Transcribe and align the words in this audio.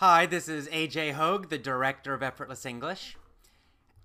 Hi, 0.00 0.26
this 0.26 0.48
is 0.48 0.68
AJ 0.68 1.14
Hogue, 1.14 1.48
the 1.48 1.58
director 1.58 2.14
of 2.14 2.22
Effortless 2.22 2.64
English. 2.64 3.16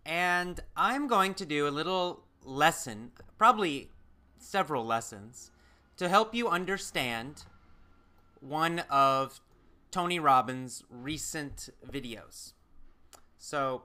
And 0.04 0.59
I'm 0.75 1.05
going 1.05 1.35
to 1.35 1.46
do 1.46 1.67
a 1.67 1.69
little 1.69 2.23
lesson, 2.44 3.12
probably 3.38 3.92
several 4.40 4.84
lessons, 4.84 5.52
to 5.98 6.10
help 6.10 6.34
you 6.34 6.48
understand 6.48 7.44
one 8.40 8.79
of 8.90 9.40
Tony 9.92 10.18
Robbins' 10.18 10.84
recent 10.89 11.70
videos. 11.88 12.54
So, 13.38 13.84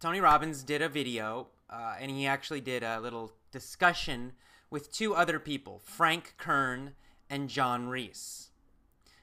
Tony 0.00 0.20
Robbins 0.20 0.64
did 0.64 0.82
a 0.82 0.88
video, 0.88 1.50
uh, 1.72 1.94
and 2.00 2.10
he 2.10 2.26
actually 2.26 2.62
did 2.62 2.82
a 2.82 2.98
little 2.98 3.30
discussion 3.52 4.32
with 4.70 4.90
two 4.90 5.14
other 5.14 5.38
people, 5.38 5.80
Frank 5.84 6.34
Kern 6.36 6.94
and 7.30 7.48
John 7.48 7.86
Reese. 7.86 8.49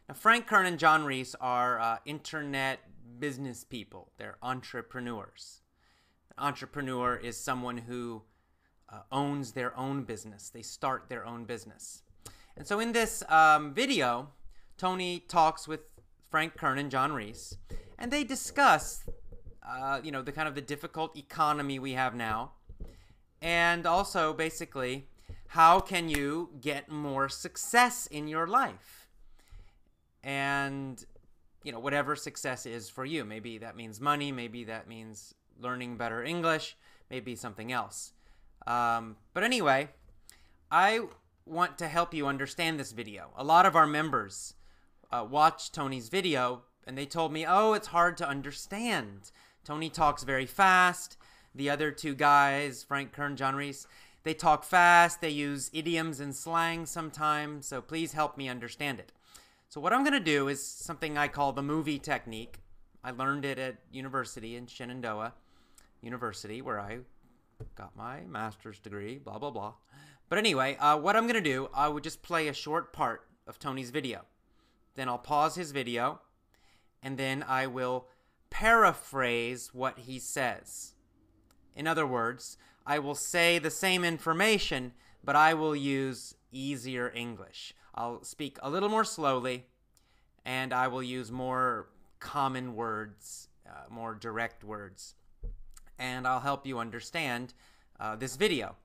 Now, 0.07 0.15
Frank 0.15 0.47
Kern 0.47 0.65
and 0.65 0.79
John 0.79 1.03
Reese 1.03 1.35
are 1.41 1.81
uh, 1.81 1.97
internet 2.05 2.79
business 3.19 3.65
people. 3.65 4.13
They're 4.17 4.37
entrepreneurs. 4.41 5.59
An 6.31 6.45
entrepreneur 6.45 7.17
is 7.17 7.37
someone 7.37 7.77
who 7.77 8.21
uh, 8.87 8.99
owns 9.11 9.51
their 9.51 9.77
own 9.77 10.03
business. 10.03 10.49
They 10.49 10.61
start 10.61 11.09
their 11.09 11.25
own 11.25 11.43
business. 11.43 12.03
And 12.55 12.65
so 12.65 12.79
in 12.79 12.93
this 12.93 13.21
um, 13.27 13.73
video, 13.73 14.29
Tony 14.77 15.19
talks 15.27 15.67
with 15.67 15.81
Frank 16.31 16.55
Kern 16.55 16.77
and 16.77 16.89
John 16.89 17.11
Reese, 17.11 17.57
and 17.99 18.09
they 18.09 18.23
discuss, 18.23 19.03
uh, 19.67 19.99
you 20.01 20.13
know, 20.13 20.21
the 20.21 20.31
kind 20.31 20.47
of 20.47 20.55
the 20.55 20.61
difficult 20.61 21.17
economy 21.17 21.79
we 21.79 21.93
have 21.93 22.15
now, 22.15 22.53
and 23.41 23.85
also 23.85 24.31
basically 24.31 25.09
how 25.47 25.81
can 25.81 26.07
you 26.07 26.51
get 26.61 26.89
more 26.89 27.27
success 27.27 28.07
in 28.07 28.29
your 28.29 28.47
life 28.47 29.06
and 30.27 31.05
you 31.63 31.71
know 31.71 31.79
whatever 31.79 32.15
success 32.15 32.65
is 32.67 32.89
for 32.89 33.05
you. 33.05 33.23
Maybe 33.25 33.57
that 33.59 33.75
means 33.75 33.99
money 33.99 34.31
maybe 34.31 34.65
that 34.65 34.87
means 34.87 35.33
learning 35.59 35.97
better 35.97 36.23
english 36.23 36.77
maybe 37.09 37.35
something 37.35 37.71
else. 37.71 38.11
Um, 38.67 39.15
but 39.33 39.43
anyway 39.43 39.89
i 40.69 40.99
want 41.45 41.77
to 41.77 41.87
help 41.87 42.13
you 42.13 42.27
understand 42.27 42.77
this 42.77 42.91
video. 42.91 43.29
A 43.37 43.43
lot 43.43 43.65
of 43.65 43.75
our 43.75 43.87
members 43.87 44.53
uh, 45.11 45.25
tony's 45.71 46.09
video 46.09 46.63
and 46.85 46.97
they 46.97 47.05
told 47.05 47.31
me 47.31 47.45
oh 47.47 47.73
it's 47.73 47.87
hard 47.87 48.17
to 48.17 48.27
understand. 48.27 49.31
Tony 49.63 49.89
talks 49.89 50.23
very 50.23 50.45
fast. 50.45 51.17
The 51.55 51.69
other 51.69 51.89
two 51.89 52.13
guys 52.13 52.83
frank 52.83 53.13
kern 53.13 53.37
john 53.37 53.55
reese 53.55 53.87
they 54.23 54.33
talk 54.33 54.65
fast. 54.65 55.21
They 55.21 55.29
use 55.29 55.71
idioms 55.73 56.19
and 56.19 56.35
slang 56.35 56.85
sometimes. 56.85 57.65
So 57.65 57.81
please 57.81 58.11
help 58.11 58.37
me 58.37 58.49
understand 58.49 58.99
it 58.99 59.13
so 59.69 59.81
what 59.81 59.93
I'm 59.93 60.03
going 60.03 60.13
to 60.13 60.19
do 60.19 60.47
is 60.47 60.65
something 60.65 61.17
I 61.17 61.27
call 61.27 61.51
the 61.51 61.61
movie 61.61 61.99
technique. 61.99 62.59
I 63.03 63.11
learned 63.11 63.45
it 63.45 63.59
at 63.59 63.77
university 63.91 64.55
in 64.55 64.67
Shenandoah 64.67 65.33
University, 66.01 66.61
where 66.61 66.79
I 66.79 66.99
got 67.75 67.95
my 67.95 68.21
master's 68.21 68.79
degree, 68.79 69.17
blah, 69.17 69.39
blah, 69.39 69.51
blah. 69.51 69.73
But 70.29 70.39
anyway, 70.39 70.77
uh, 70.77 70.97
what 70.97 71.15
I'm 71.15 71.23
going 71.23 71.41
to 71.41 71.41
do, 71.41 71.69
I 71.73 71.87
would 71.89 72.03
just 72.03 72.21
play 72.21 72.47
a 72.47 72.53
short 72.53 72.93
part 72.93 73.27
of 73.45 73.59
Tony's 73.59 73.89
video. 73.89 74.25
Then 74.95 75.09
I'll 75.09 75.17
pause 75.17 75.55
his 75.55 75.71
video, 75.71 76.21
and 77.03 77.17
then 77.17 77.43
I 77.47 77.67
will 77.67 78.07
paraphrase 78.49 79.73
what 79.73 79.99
he 79.99 80.17
says. 80.19 80.93
In 81.75 81.87
other 81.87 82.07
words, 82.07 82.57
I 82.85 82.99
will 82.99 83.15
say 83.15 83.59
the 83.59 83.69
same 83.69 84.03
information, 84.03 84.93
but 85.23 85.35
I 85.35 85.53
will 85.53 85.75
use 85.75 86.35
easier 86.51 87.11
English. 87.15 87.73
I'll 87.93 88.23
speak 88.23 88.57
a 88.61 88.69
little 88.69 88.89
more 88.89 89.03
slowly 89.03 89.65
and 90.45 90.71
I 90.71 90.87
will 90.87 91.03
use 91.03 91.31
more 91.31 91.89
common 92.19 92.75
words, 92.75 93.49
uh, 93.67 93.85
more 93.89 94.15
direct 94.15 94.63
words. 94.63 95.15
And 95.99 96.25
I'll 96.25 96.39
help 96.39 96.65
you 96.65 96.79
understand 96.79 97.53
uh, 97.99 98.15
this 98.15 98.35
video. 98.35 98.75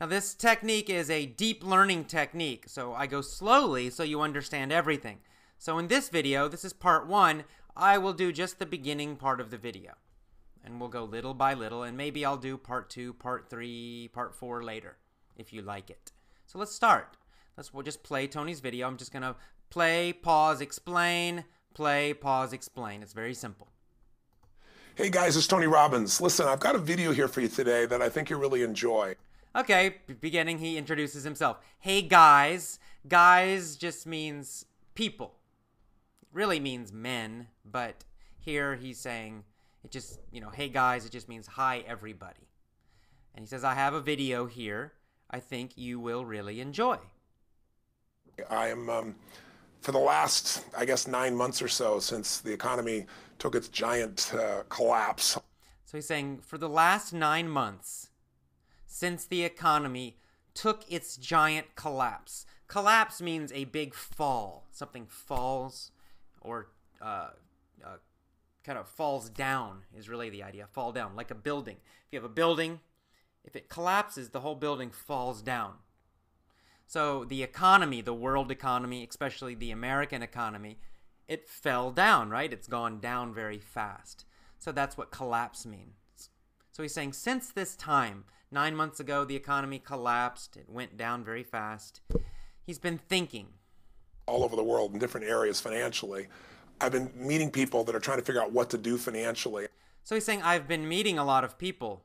Now, 0.00 0.06
this 0.06 0.34
technique 0.34 0.90
is 0.90 1.08
a 1.08 1.26
deep 1.26 1.62
learning 1.62 2.06
technique, 2.06 2.64
so 2.66 2.92
I 2.94 3.06
go 3.06 3.20
slowly 3.20 3.90
so 3.90 4.02
you 4.02 4.20
understand 4.20 4.72
everything. 4.72 5.18
So, 5.58 5.78
in 5.78 5.86
this 5.86 6.08
video, 6.08 6.48
this 6.48 6.64
is 6.64 6.72
part 6.72 7.06
one, 7.06 7.44
I 7.76 7.98
will 7.98 8.12
do 8.12 8.32
just 8.32 8.58
the 8.58 8.66
beginning 8.66 9.14
part 9.14 9.40
of 9.40 9.52
the 9.52 9.58
video. 9.58 9.92
And 10.64 10.80
we'll 10.80 10.88
go 10.88 11.04
little 11.04 11.34
by 11.34 11.54
little, 11.54 11.84
and 11.84 11.96
maybe 11.96 12.24
I'll 12.24 12.36
do 12.36 12.56
part 12.56 12.90
two, 12.90 13.12
part 13.12 13.48
three, 13.48 14.10
part 14.12 14.34
four 14.34 14.64
later, 14.64 14.96
if 15.36 15.52
you 15.52 15.62
like 15.62 15.88
it. 15.88 16.10
So, 16.52 16.58
let's 16.58 16.74
start. 16.74 17.16
Let's 17.56 17.72
we'll 17.72 17.82
just 17.82 18.02
play 18.02 18.26
Tony's 18.26 18.60
video. 18.60 18.86
I'm 18.86 18.98
just 18.98 19.10
going 19.10 19.22
to 19.22 19.36
play, 19.70 20.12
pause, 20.12 20.60
explain, 20.60 21.44
play, 21.72 22.12
pause, 22.12 22.52
explain. 22.52 23.02
It's 23.02 23.14
very 23.14 23.32
simple. 23.32 23.68
Hey 24.94 25.08
guys, 25.08 25.34
it's 25.34 25.46
Tony 25.46 25.66
Robbins. 25.66 26.20
Listen, 26.20 26.46
I've 26.46 26.60
got 26.60 26.74
a 26.74 26.78
video 26.78 27.10
here 27.12 27.26
for 27.26 27.40
you 27.40 27.48
today 27.48 27.86
that 27.86 28.02
I 28.02 28.10
think 28.10 28.28
you'll 28.28 28.38
really 28.38 28.62
enjoy. 28.62 29.14
Okay, 29.56 29.96
beginning, 30.20 30.58
he 30.58 30.76
introduces 30.76 31.24
himself. 31.24 31.56
Hey 31.78 32.02
guys. 32.02 32.78
Guys 33.08 33.76
just 33.76 34.06
means 34.06 34.66
people. 34.94 35.36
It 36.20 36.28
really 36.34 36.60
means 36.60 36.92
men, 36.92 37.46
but 37.64 38.04
here 38.38 38.76
he's 38.76 38.98
saying 38.98 39.44
it 39.82 39.90
just, 39.90 40.20
you 40.30 40.42
know, 40.42 40.50
hey 40.50 40.68
guys, 40.68 41.06
it 41.06 41.12
just 41.12 41.30
means 41.30 41.46
hi 41.46 41.82
everybody. 41.86 42.46
And 43.34 43.42
he 43.42 43.48
says, 43.48 43.64
I 43.64 43.72
have 43.72 43.94
a 43.94 44.02
video 44.02 44.44
here 44.44 44.92
I 45.32 45.40
think 45.40 45.72
you 45.76 45.98
will 45.98 46.24
really 46.24 46.60
enjoy. 46.60 46.98
I 48.50 48.68
am, 48.68 48.90
um, 48.90 49.14
for 49.80 49.92
the 49.92 49.98
last, 49.98 50.64
I 50.76 50.84
guess, 50.84 51.06
nine 51.06 51.34
months 51.34 51.62
or 51.62 51.68
so 51.68 51.98
since 52.00 52.40
the 52.40 52.52
economy 52.52 53.06
took 53.38 53.54
its 53.54 53.68
giant 53.68 54.32
uh, 54.34 54.62
collapse. 54.68 55.38
So 55.84 55.98
he's 55.98 56.06
saying 56.06 56.40
for 56.42 56.58
the 56.58 56.68
last 56.68 57.12
nine 57.12 57.48
months 57.48 58.10
since 58.86 59.24
the 59.24 59.42
economy 59.42 60.16
took 60.54 60.84
its 60.90 61.16
giant 61.16 61.74
collapse. 61.76 62.46
Collapse 62.68 63.20
means 63.20 63.52
a 63.52 63.64
big 63.64 63.94
fall. 63.94 64.66
Something 64.70 65.06
falls 65.06 65.90
or 66.40 66.68
uh, 67.00 67.30
uh, 67.84 67.96
kind 68.64 68.78
of 68.78 68.88
falls 68.88 69.28
down, 69.28 69.82
is 69.96 70.08
really 70.08 70.30
the 70.30 70.42
idea. 70.42 70.66
Fall 70.72 70.92
down, 70.92 71.16
like 71.16 71.30
a 71.30 71.34
building. 71.34 71.76
If 72.06 72.12
you 72.12 72.18
have 72.18 72.30
a 72.30 72.32
building, 72.32 72.80
if 73.44 73.56
it 73.56 73.68
collapses, 73.68 74.30
the 74.30 74.40
whole 74.40 74.54
building 74.54 74.90
falls 74.90 75.42
down. 75.42 75.74
So 76.86 77.24
the 77.24 77.42
economy, 77.42 78.00
the 78.02 78.14
world 78.14 78.50
economy, 78.50 79.06
especially 79.08 79.54
the 79.54 79.70
American 79.70 80.22
economy, 80.22 80.78
it 81.26 81.48
fell 81.48 81.90
down, 81.90 82.30
right? 82.30 82.52
It's 82.52 82.68
gone 82.68 83.00
down 83.00 83.32
very 83.32 83.58
fast. 83.58 84.26
So 84.58 84.72
that's 84.72 84.96
what 84.96 85.10
collapse 85.10 85.64
means. 85.64 86.28
So 86.70 86.82
he's 86.82 86.94
saying 86.94 87.14
since 87.14 87.50
this 87.50 87.76
time, 87.76 88.24
nine 88.50 88.76
months 88.76 89.00
ago, 89.00 89.24
the 89.24 89.36
economy 89.36 89.78
collapsed, 89.78 90.56
it 90.56 90.68
went 90.68 90.96
down 90.96 91.24
very 91.24 91.42
fast. 91.42 92.00
He's 92.62 92.78
been 92.78 92.98
thinking. 92.98 93.48
All 94.26 94.44
over 94.44 94.54
the 94.54 94.62
world 94.62 94.92
in 94.92 94.98
different 94.98 95.26
areas 95.26 95.60
financially. 95.60 96.26
I've 96.80 96.92
been 96.92 97.10
meeting 97.14 97.50
people 97.50 97.84
that 97.84 97.94
are 97.94 98.00
trying 98.00 98.18
to 98.18 98.24
figure 98.24 98.42
out 98.42 98.52
what 98.52 98.70
to 98.70 98.78
do 98.78 98.96
financially. 98.98 99.66
So 100.04 100.14
he's 100.14 100.24
saying, 100.24 100.42
I've 100.42 100.68
been 100.68 100.88
meeting 100.88 101.18
a 101.18 101.24
lot 101.24 101.44
of 101.44 101.58
people 101.58 102.04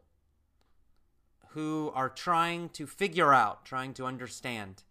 who 1.52 1.92
are 1.96 2.10
trying 2.10 2.70
to 2.70 2.86
figure 2.86 3.34
out, 3.34 3.66
trying 3.66 3.94
to 3.96 4.06
understand 4.06 4.84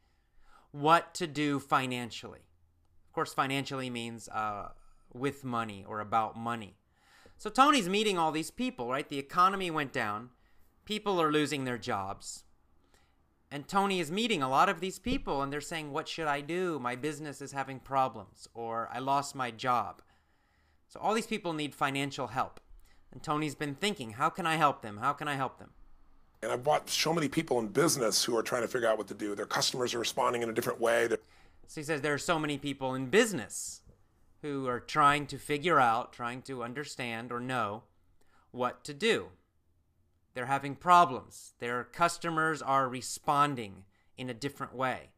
what 0.72 1.14
to 1.14 1.26
do 1.26 1.58
financially. 1.58 2.46
Of 3.06 3.12
course, 3.12 3.32
financially 3.32 3.90
means 3.90 4.28
uh, 4.28 4.70
with 5.12 5.44
money 5.44 5.84
or 5.86 6.00
about 6.00 6.36
money. 6.36 6.76
So 7.38 7.50
Tony's 7.50 7.88
meeting 7.88 8.18
all 8.18 8.32
these 8.32 8.50
people, 8.50 8.88
right? 8.88 9.08
The 9.08 9.18
economy 9.18 9.70
went 9.70 9.92
down, 9.92 10.30
people 10.84 11.20
are 11.20 11.32
losing 11.32 11.64
their 11.64 11.78
jobs. 11.78 12.44
And 13.50 13.68
Tony 13.68 14.00
is 14.00 14.10
meeting 14.10 14.42
a 14.42 14.48
lot 14.48 14.68
of 14.68 14.80
these 14.80 14.98
people, 14.98 15.40
and 15.40 15.52
they're 15.52 15.60
saying, 15.60 15.92
What 15.92 16.08
should 16.08 16.26
I 16.26 16.40
do? 16.40 16.80
My 16.80 16.96
business 16.96 17.40
is 17.40 17.52
having 17.52 17.78
problems, 17.78 18.48
or 18.54 18.88
I 18.92 18.98
lost 18.98 19.36
my 19.36 19.52
job. 19.52 20.02
So, 20.88 20.98
all 20.98 21.14
these 21.14 21.28
people 21.28 21.52
need 21.52 21.74
financial 21.74 22.28
help. 22.28 22.58
And 23.12 23.22
Tony's 23.22 23.54
been 23.54 23.76
thinking, 23.76 24.12
How 24.12 24.30
can 24.30 24.46
I 24.46 24.56
help 24.56 24.82
them? 24.82 24.96
How 24.96 25.12
can 25.12 25.28
I 25.28 25.36
help 25.36 25.58
them? 25.58 25.70
And 26.42 26.52
I've 26.52 26.66
watched 26.66 26.90
so 26.90 27.12
many 27.12 27.28
people 27.28 27.58
in 27.58 27.68
business 27.68 28.24
who 28.24 28.36
are 28.36 28.42
trying 28.42 28.62
to 28.62 28.68
figure 28.68 28.88
out 28.88 28.98
what 28.98 29.08
to 29.08 29.14
do. 29.14 29.34
Their 29.34 29.46
customers 29.46 29.94
are 29.94 29.98
responding 29.98 30.42
in 30.42 30.48
a 30.48 30.52
different 30.52 30.80
way. 30.80 31.06
They're... 31.06 31.18
So 31.66 31.80
he 31.80 31.84
says 31.84 32.00
there 32.00 32.14
are 32.14 32.18
so 32.18 32.38
many 32.38 32.58
people 32.58 32.94
in 32.94 33.06
business 33.06 33.80
who 34.42 34.66
are 34.68 34.78
trying 34.78 35.26
to 35.26 35.38
figure 35.38 35.80
out, 35.80 36.12
trying 36.12 36.42
to 36.42 36.62
understand 36.62 37.32
or 37.32 37.40
know 37.40 37.82
what 38.52 38.84
to 38.84 38.94
do. 38.94 39.26
They're 40.34 40.46
having 40.46 40.76
problems. 40.76 41.54
Their 41.58 41.84
customers 41.84 42.60
are 42.60 42.88
responding 42.88 43.84
in 44.18 44.28
a 44.30 44.34
different 44.34 44.74
way. 44.74 45.10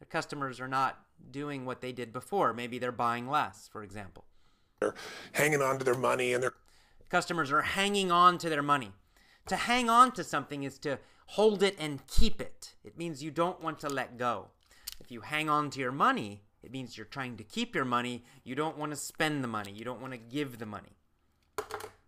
Their 0.00 0.08
customers 0.08 0.60
are 0.60 0.68
not 0.68 0.98
doing 1.30 1.64
what 1.64 1.80
they 1.80 1.92
did 1.92 2.12
before. 2.12 2.52
Maybe 2.52 2.78
they're 2.78 2.90
buying 2.90 3.28
less, 3.28 3.68
for 3.70 3.82
example. 3.82 4.24
They're 4.80 4.94
hanging 5.32 5.62
on 5.62 5.78
to 5.78 5.84
their 5.84 5.94
money 5.94 6.32
and 6.32 6.42
their 6.42 6.54
customers 7.08 7.52
are 7.52 7.62
hanging 7.62 8.10
on 8.10 8.38
to 8.38 8.48
their 8.48 8.62
money. 8.62 8.92
To 9.46 9.56
hang 9.56 9.90
on 9.90 10.12
to 10.12 10.24
something 10.24 10.62
is 10.62 10.78
to 10.80 10.98
hold 11.26 11.62
it 11.62 11.76
and 11.78 12.06
keep 12.06 12.40
it. 12.40 12.74
It 12.84 12.96
means 12.96 13.22
you 13.22 13.30
don't 13.30 13.62
want 13.62 13.78
to 13.80 13.88
let 13.88 14.16
go. 14.16 14.48
If 15.00 15.10
you 15.10 15.22
hang 15.22 15.50
on 15.50 15.70
to 15.70 15.80
your 15.80 15.92
money, 15.92 16.42
It 16.62 16.70
means 16.70 16.96
you're 16.96 17.06
trying 17.06 17.36
to 17.36 17.44
keep 17.44 17.74
your 17.74 17.84
money. 17.84 18.22
You 18.44 18.54
don't 18.54 18.78
want 18.78 18.92
to 18.92 18.96
spend 18.96 19.42
the 19.42 19.48
money. 19.48 19.72
You 19.72 19.84
don't 19.84 20.00
want 20.00 20.12
to 20.12 20.18
give 20.18 20.58
the 20.58 20.66
money. 20.66 20.96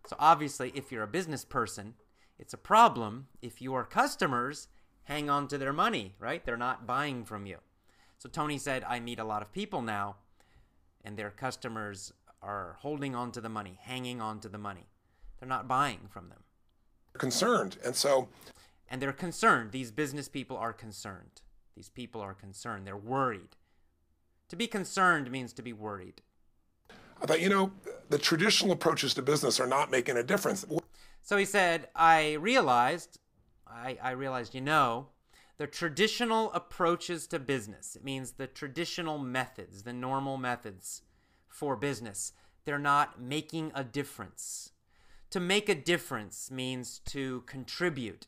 So, 0.07 0.15
obviously, 0.19 0.71
if 0.75 0.91
you're 0.91 1.03
a 1.03 1.07
business 1.07 1.43
person, 1.43 1.95
it's 2.39 2.53
a 2.53 2.57
problem 2.57 3.27
if 3.41 3.61
your 3.61 3.83
customers 3.83 4.67
hang 5.03 5.29
on 5.29 5.47
to 5.49 5.57
their 5.57 5.73
money, 5.73 6.15
right? 6.19 6.45
They're 6.45 6.57
not 6.57 6.87
buying 6.87 7.25
from 7.25 7.45
you. 7.45 7.57
So, 8.17 8.29
Tony 8.29 8.57
said, 8.57 8.83
I 8.87 8.99
meet 8.99 9.19
a 9.19 9.25
lot 9.25 9.41
of 9.41 9.51
people 9.51 9.81
now, 9.81 10.17
and 11.03 11.17
their 11.17 11.31
customers 11.31 12.13
are 12.41 12.77
holding 12.79 13.15
on 13.15 13.31
to 13.33 13.41
the 13.41 13.49
money, 13.49 13.77
hanging 13.81 14.21
on 14.21 14.39
to 14.39 14.49
the 14.49 14.57
money. 14.57 14.87
They're 15.39 15.49
not 15.49 15.67
buying 15.67 16.07
from 16.09 16.29
them. 16.29 16.39
Concerned. 17.17 17.77
And 17.83 17.95
so. 17.95 18.29
And 18.89 19.01
they're 19.01 19.13
concerned. 19.13 19.71
These 19.71 19.91
business 19.91 20.27
people 20.27 20.57
are 20.57 20.73
concerned. 20.73 21.41
These 21.75 21.89
people 21.89 22.21
are 22.21 22.33
concerned. 22.33 22.85
They're 22.85 22.95
worried. 22.95 23.55
To 24.49 24.55
be 24.55 24.67
concerned 24.67 25.31
means 25.31 25.53
to 25.53 25.61
be 25.61 25.73
worried. 25.73 26.21
I 27.21 27.25
thought, 27.25 27.41
you 27.41 27.49
know, 27.49 27.71
the 28.09 28.17
traditional 28.17 28.71
approaches 28.71 29.13
to 29.15 29.21
business 29.21 29.59
are 29.59 29.67
not 29.67 29.89
making 29.89 30.17
a 30.17 30.23
difference. 30.23 30.65
So 31.21 31.37
he 31.37 31.45
said, 31.45 31.87
I 31.95 32.33
realized, 32.33 33.19
I, 33.65 33.97
I 34.01 34.11
realized, 34.11 34.53
you 34.53 34.61
know, 34.61 35.07
the 35.57 35.67
traditional 35.67 36.51
approaches 36.53 37.27
to 37.27 37.39
business, 37.39 37.95
it 37.95 38.03
means 38.03 38.33
the 38.33 38.47
traditional 38.47 39.17
methods, 39.17 39.83
the 39.83 39.93
normal 39.93 40.37
methods 40.37 41.01
for 41.47 41.75
business, 41.75 42.33
they're 42.65 42.77
not 42.77 43.21
making 43.21 43.71
a 43.73 43.83
difference. 43.83 44.71
To 45.35 45.41
make 45.41 45.67
a 45.67 45.75
difference 45.75 46.49
means 46.49 46.99
to 47.07 47.41
contribute 47.41 48.25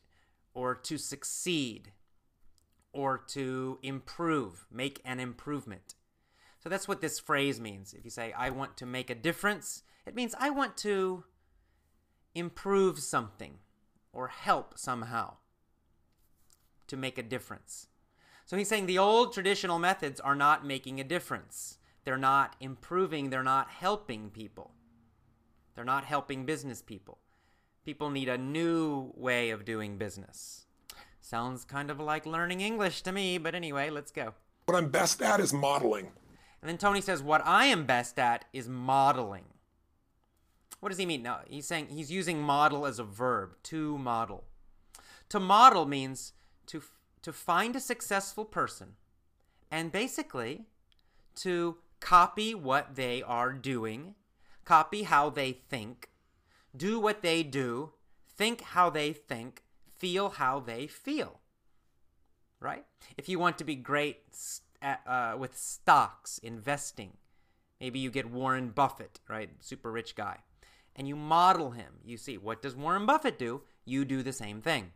or 0.52 0.74
to 0.74 0.98
succeed 0.98 1.92
or 2.92 3.16
to 3.28 3.78
improve, 3.82 4.66
make 4.70 5.00
an 5.06 5.18
improvement. 5.18 5.94
So 6.58 6.68
that's 6.68 6.86
what 6.86 7.00
this 7.00 7.18
phrase 7.18 7.58
means. 7.62 7.94
If 7.94 8.04
you 8.04 8.10
say, 8.10 8.34
I 8.34 8.50
want 8.50 8.76
to 8.76 8.84
make 8.84 9.08
a 9.08 9.14
difference, 9.14 9.84
it 10.04 10.14
means 10.14 10.34
I 10.38 10.50
want 10.50 10.76
to 10.78 11.24
improve 12.34 12.98
something 12.98 13.54
or 14.12 14.28
help 14.28 14.78
somehow 14.78 15.36
to 16.88 16.96
make 16.98 17.16
a 17.16 17.22
difference. 17.22 17.86
So 18.44 18.58
he's 18.58 18.68
saying 18.68 18.84
the 18.84 18.98
old 18.98 19.32
traditional 19.32 19.78
methods 19.78 20.20
are 20.20 20.36
not 20.36 20.66
making 20.66 21.00
a 21.00 21.04
difference. 21.04 21.78
They're 22.04 22.18
not 22.18 22.54
improving, 22.60 23.30
they're 23.30 23.42
not 23.42 23.70
helping 23.70 24.28
people. 24.28 24.74
They're 25.78 25.84
not 25.84 26.06
helping 26.06 26.44
business 26.44 26.82
people. 26.82 27.18
People 27.84 28.10
need 28.10 28.28
a 28.28 28.36
new 28.36 29.12
way 29.14 29.50
of 29.50 29.64
doing 29.64 29.96
business. 29.96 30.66
Sounds 31.20 31.64
kind 31.64 31.88
of 31.88 32.00
like 32.00 32.26
learning 32.26 32.60
English 32.60 33.02
to 33.02 33.12
me, 33.12 33.38
but 33.38 33.54
anyway, 33.54 33.88
let's 33.88 34.10
go. 34.10 34.34
What 34.64 34.76
I'm 34.76 34.88
best 34.88 35.22
at 35.22 35.38
is 35.38 35.52
modeling. 35.52 36.10
And 36.60 36.68
then 36.68 36.78
Tony 36.78 37.00
says, 37.00 37.22
What 37.22 37.46
I 37.46 37.66
am 37.66 37.86
best 37.86 38.18
at 38.18 38.46
is 38.52 38.68
modeling. 38.68 39.44
What 40.80 40.88
does 40.88 40.98
he 40.98 41.06
mean? 41.06 41.22
No, 41.22 41.36
he's 41.46 41.68
saying 41.68 41.90
he's 41.90 42.10
using 42.10 42.42
model 42.42 42.84
as 42.84 42.98
a 42.98 43.04
verb, 43.04 43.50
to 43.62 43.96
model. 43.98 44.42
To 45.28 45.38
model 45.38 45.86
means 45.86 46.32
to, 46.66 46.82
to 47.22 47.32
find 47.32 47.76
a 47.76 47.80
successful 47.80 48.44
person 48.44 48.96
and 49.70 49.92
basically 49.92 50.64
to 51.36 51.76
copy 52.00 52.52
what 52.52 52.96
they 52.96 53.22
are 53.22 53.52
doing, 53.52 54.16
copy 54.68 55.04
how 55.04 55.30
they 55.30 55.50
think, 55.50 56.10
do 56.76 57.00
what 57.00 57.22
they 57.22 57.42
do, 57.42 57.92
think 58.28 58.60
how 58.60 58.90
they 58.90 59.14
think, 59.14 59.62
feel 59.96 60.28
how 60.28 60.60
they 60.60 60.86
feel. 60.86 61.40
Right? 62.60 62.84
If 63.16 63.30
you 63.30 63.38
want 63.38 63.56
to 63.58 63.64
be 63.64 63.74
great 63.76 64.18
at, 64.82 65.00
uh, 65.06 65.36
with 65.38 65.56
stocks, 65.56 66.36
investing, 66.36 67.16
maybe 67.80 67.98
you 67.98 68.10
get 68.10 68.30
Warren 68.30 68.68
Buffett, 68.68 69.20
right? 69.26 69.48
Super 69.60 69.90
rich 69.90 70.14
guy. 70.14 70.40
And 70.94 71.08
you 71.08 71.16
model 71.16 71.70
him. 71.70 72.00
You 72.04 72.18
see, 72.18 72.36
what 72.36 72.60
does 72.60 72.76
Warren 72.76 73.06
Buffett 73.06 73.38
do? 73.38 73.62
You 73.86 74.04
do 74.04 74.22
the 74.22 74.34
same 74.34 74.60
thing. 74.60 74.92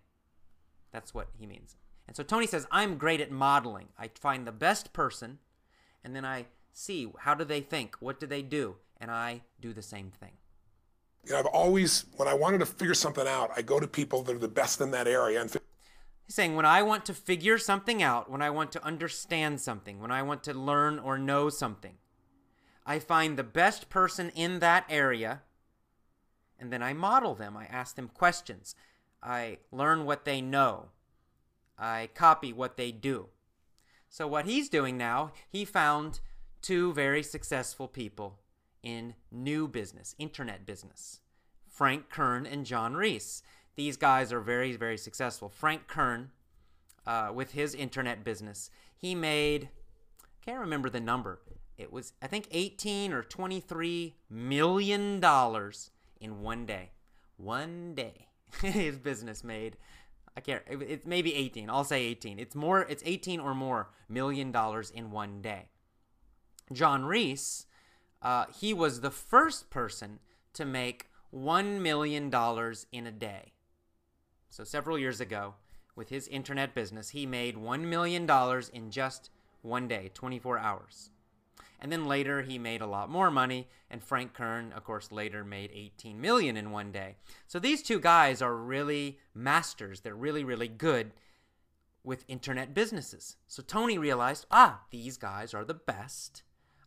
That's 0.93 1.15
what 1.15 1.29
he 1.39 1.47
means. 1.47 1.77
And 2.07 2.15
so 2.15 2.23
Tony 2.23 2.47
says, 2.47 2.67
I'm 2.71 2.99
great 2.99 3.23
at 3.23 3.31
modeling. 3.31 3.89
I 3.99 4.11
find 4.21 4.47
the 4.47 4.53
best 4.53 4.93
person, 4.93 5.39
and 6.05 6.15
then 6.15 6.27
I 6.27 6.47
see 6.75 7.11
how 7.21 7.35
do 7.35 7.45
they 7.45 7.61
think? 7.61 7.97
What 8.01 8.21
do 8.21 8.27
they 8.27 8.43
do? 8.43 8.77
And 9.03 9.11
I 9.11 9.43
do 9.61 9.73
the 9.73 9.83
same 9.83 10.13
thing. 10.13 10.31
You 11.27 11.33
know, 11.33 11.41
I've 11.41 11.47
always, 11.47 12.07
when 12.17 12.29
I 12.29 12.35
wanted 12.35 12.59
to 12.59 12.67
figure 12.67 12.95
something 12.95 13.27
out, 13.27 13.51
I 13.57 13.61
go 13.61 13.81
to 13.81 13.89
people 13.89 14.23
that 14.23 14.37
are 14.37 14.39
the 14.39 14.47
best 14.47 14.81
in 14.81 14.93
that 14.93 15.09
area. 15.09 15.41
And 15.41 15.51
He's 15.51 16.37
saying, 16.37 16.55
when 16.55 16.65
I 16.65 16.83
want 16.83 17.05
to 17.07 17.15
figure 17.15 17.59
something 17.59 18.01
out, 18.01 18.31
when 18.31 18.41
I 18.41 18.51
want 18.51 18.71
to 18.73 18.85
understand 18.85 19.61
something, 19.61 20.01
when 20.01 20.13
I 20.13 20.23
want 20.23 20.45
to 20.45 20.55
learn 20.55 21.01
or 21.01 21.19
know 21.19 21.49
something, 21.49 21.95
I 22.87 23.01
find 23.01 23.37
the 23.37 23.43
best 23.43 23.91
person 23.91 24.31
in 24.37 24.61
that 24.61 24.85
area, 24.89 25.43
and 26.57 26.73
then 26.73 26.83
I 26.83 26.93
model 26.93 27.35
them. 27.35 27.57
I 27.57 27.65
ask 27.65 27.97
them 27.97 28.09
questions. 28.09 28.77
I 29.21 29.59
learn 29.73 30.05
what 30.05 30.25
they 30.25 30.41
know. 30.41 30.91
I 31.77 32.09
copy 32.15 32.53
what 32.53 32.77
they 32.77 32.93
do. 32.93 33.27
So, 34.09 34.29
what 34.29 34.47
he's 34.47 34.69
doing 34.69 34.97
now, 34.97 35.33
he 35.49 35.65
found 35.65 36.21
two 36.61 36.93
very 36.93 37.23
successful 37.25 37.89
people 37.89 38.39
in 38.83 39.15
new 39.31 39.69
business, 39.69 40.15
internet 40.19 40.67
business 40.67 41.21
Frank 41.69 42.11
Kern 42.11 42.47
and 42.47 42.67
John 42.67 42.95
Reese. 42.95 43.43
These 43.77 43.97
guys 43.97 44.33
are 44.33 44.41
very, 44.41 44.77
very 44.77 44.99
successful. 44.99 45.49
Frank 45.49 45.89
Kern, 45.89 46.31
uh, 47.07 47.31
with 47.35 47.53
his 47.53 47.75
internet 47.75 48.23
business, 48.25 48.71
he 48.95 49.15
made, 49.15 49.71
I 50.23 50.45
can't 50.45 50.61
remember 50.61 50.91
the 50.91 51.01
number. 51.01 51.41
It 51.79 51.91
was, 51.91 52.13
I 52.21 52.27
think, 52.27 52.49
18 52.51 53.15
or 53.15 53.23
23 53.23 54.15
million 54.29 55.19
dollars 55.21 55.91
in 56.21 56.43
one 56.43 56.67
day. 56.67 56.91
One 57.39 57.95
day. 57.95 58.29
his 58.61 58.99
business 58.99 59.43
made 59.43 59.79
I 60.37 60.41
can't. 60.41 60.63
It, 60.69 60.83
it's 60.83 61.07
maybe 61.07 61.35
18. 61.35 61.69
I'll 61.69 61.85
say 61.85 62.03
18. 62.05 62.39
It's 62.39 62.55
more. 62.55 62.83
It's 62.83 63.03
18 63.05 63.41
or 63.41 63.55
more 63.55 63.91
million 64.09 64.51
dollars 64.51 64.91
in 64.91 65.11
one 65.11 65.43
day. 65.43 65.69
John 66.73 67.05
Reese, 67.05 67.67
uh, 68.23 68.47
he 68.59 68.73
was 68.73 69.01
the 69.01 69.11
first 69.11 69.71
person 69.71 70.21
to 70.55 70.65
make 70.65 71.07
one 71.31 71.83
million 71.83 72.31
dollars 72.31 72.87
in 72.93 73.07
a 73.07 73.13
day. 73.13 73.53
So 74.49 74.65
several 74.65 74.99
years 74.99 75.21
ago, 75.21 75.55
with 75.97 76.09
his 76.09 76.29
internet 76.29 76.75
business, 76.75 77.11
he 77.11 77.27
made 77.27 77.57
one 77.57 77.89
million 77.89 78.27
dollars 78.27 78.69
in 78.69 78.91
just 78.91 79.31
one 79.63 79.89
day, 79.89 80.11
24 80.15 80.59
hours. 80.59 81.11
And 81.81 81.91
then 81.91 82.07
later 82.07 82.43
he 82.43 82.59
made 82.59 82.81
a 82.81 82.87
lot 82.87 83.11
more 83.11 83.31
money, 83.31 83.67
and 83.91 84.03
Frank 84.03 84.35
Kern, 84.35 84.73
of 84.73 84.85
course, 84.85 85.11
later 85.11 85.45
made 85.45 85.71
18 85.75 86.21
million 86.21 86.57
in 86.57 86.71
one 86.71 86.93
day. 86.93 87.17
So 87.49 87.59
these 87.59 87.83
two 87.83 87.99
guys 87.99 88.41
are 88.41 88.55
really 88.55 89.19
masters. 89.35 90.01
They're 90.01 90.15
really, 90.15 90.45
really 90.45 90.69
good 90.69 91.13
with 92.05 92.25
internet 92.29 92.73
businesses. 92.73 93.37
So 93.49 93.63
Tony 93.63 93.99
realized, 93.99 94.47
ah, 94.51 94.83
these 94.91 95.17
guys 95.17 95.55
are 95.55 95.65
the 95.65 95.75
best. 95.75 96.43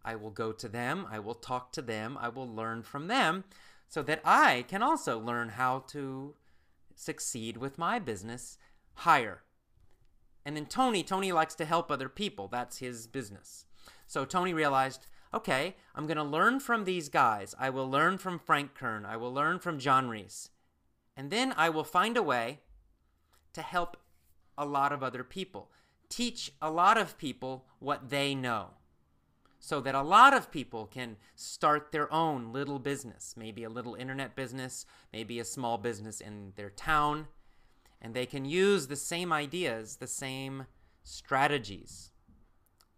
I 0.05 0.15
will 0.15 0.29
go 0.29 0.51
to 0.51 0.69
them, 0.69 1.07
I 1.11 1.19
will 1.19 1.33
talk 1.33 1.71
to 1.73 1.81
them, 1.81 2.17
I 2.21 2.29
will 2.29 2.47
learn 2.47 2.83
from 2.83 3.07
them 3.07 3.43
so 3.89 4.01
that 4.03 4.21
I 4.23 4.63
can 4.67 4.81
also 4.81 5.19
learn 5.19 5.49
how 5.49 5.79
to 5.87 6.35
succeed 6.95 7.57
with 7.57 7.77
my 7.77 7.99
business 7.99 8.57
higher. 8.93 9.41
And 10.45 10.55
then 10.55 10.67
Tony, 10.67 11.03
Tony 11.03 11.31
likes 11.31 11.55
to 11.55 11.65
help 11.65 11.89
other 11.89 12.07
people. 12.07 12.47
That's 12.47 12.77
his 12.77 13.07
business. 13.07 13.65
So 14.05 14.25
Tony 14.25 14.53
realized, 14.53 15.07
okay, 15.33 15.75
I'm 15.95 16.05
going 16.05 16.17
to 16.17 16.23
learn 16.23 16.59
from 16.59 16.85
these 16.85 17.09
guys. 17.09 17.55
I 17.59 17.71
will 17.71 17.89
learn 17.89 18.19
from 18.19 18.37
Frank 18.37 18.75
Kern. 18.75 19.05
I 19.05 19.17
will 19.17 19.33
learn 19.33 19.59
from 19.59 19.79
John 19.79 20.07
Reese. 20.07 20.49
And 21.17 21.31
then 21.31 21.53
I 21.57 21.69
will 21.69 21.83
find 21.83 22.15
a 22.15 22.23
way 22.23 22.59
to 23.53 23.61
help 23.61 23.97
a 24.57 24.65
lot 24.65 24.91
of 24.91 25.01
other 25.01 25.23
people, 25.23 25.71
teach 26.09 26.51
a 26.61 26.69
lot 26.69 26.97
of 26.97 27.17
people 27.17 27.65
what 27.79 28.09
they 28.09 28.35
know. 28.35 28.71
So 29.65 29.81
that 29.81 29.95
a 29.95 30.03
lot 30.03 30.35
of 30.35 30.51
people 30.51 30.85
can 30.85 31.17
start 31.35 31.91
their 31.91 32.13
own 32.13 32.53
little 32.53 32.77
business, 32.77 33.33
maybe 33.35 33.63
a 33.63 33.69
little 33.69 33.95
internet 33.95 34.35
business, 34.35 34.85
maybe 35.11 35.39
a 35.39 35.43
small 35.43 35.79
business 35.79 36.21
in 36.21 36.53
their 36.55 36.69
town, 36.69 37.25
and 37.99 38.13
they 38.13 38.27
can 38.27 38.45
use 38.45 38.85
the 38.85 38.95
same 38.95 39.33
ideas, 39.33 39.95
the 39.95 40.05
same 40.05 40.67
strategies 41.03 42.11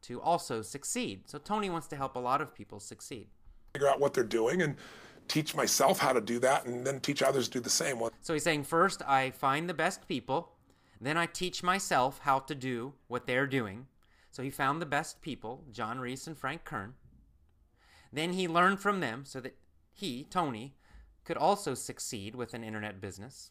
to 0.01 0.19
also 0.19 0.61
succeed. 0.61 1.29
So 1.29 1.37
Tony 1.37 1.69
wants 1.69 1.87
to 1.87 1.95
help 1.95 2.17
a 2.17 2.19
lot 2.19 2.41
of 2.41 2.53
people 2.53 2.81
succeed. 2.81 3.27
Figure 3.73 3.87
out 3.87 4.01
what 4.01 4.13
they're 4.13 4.25
doing 4.25 4.61
and 4.61 4.75
teach 5.29 5.55
myself 5.55 5.99
how 5.99 6.11
to 6.11 6.19
do 6.19 6.37
that 6.39 6.65
and 6.65 6.85
then 6.85 6.99
teach 6.99 7.23
others 7.23 7.47
to 7.47 7.59
do 7.59 7.61
the 7.61 7.69
same. 7.69 8.01
So 8.19 8.33
he's 8.33 8.43
saying 8.43 8.65
first 8.65 9.01
I 9.07 9.31
find 9.31 9.69
the 9.69 9.73
best 9.73 10.05
people, 10.09 10.51
then 10.99 11.15
I 11.15 11.27
teach 11.27 11.63
myself 11.63 12.19
how 12.23 12.39
to 12.39 12.53
do 12.53 12.91
what 13.07 13.25
they're 13.25 13.47
doing. 13.47 13.87
So 14.37 14.43
he 14.43 14.51
found 14.51 14.79
the 14.79 14.85
best 14.85 15.23
people, 15.23 15.63
John 15.71 15.99
Reese 15.99 16.27
and 16.27 16.37
Frank 16.37 16.63
Kern. 16.63 16.93
Then 18.13 18.33
he 18.33 18.47
learned 18.47 18.79
from 18.79 18.99
them 18.99 19.25
so 19.25 19.39
that 19.39 19.57
he, 19.91 20.25
Tony, 20.25 20.75
could 21.25 21.37
also 21.37 21.73
succeed 21.73 22.35
with 22.35 22.53
an 22.53 22.63
internet 22.63 23.01
business. 23.01 23.49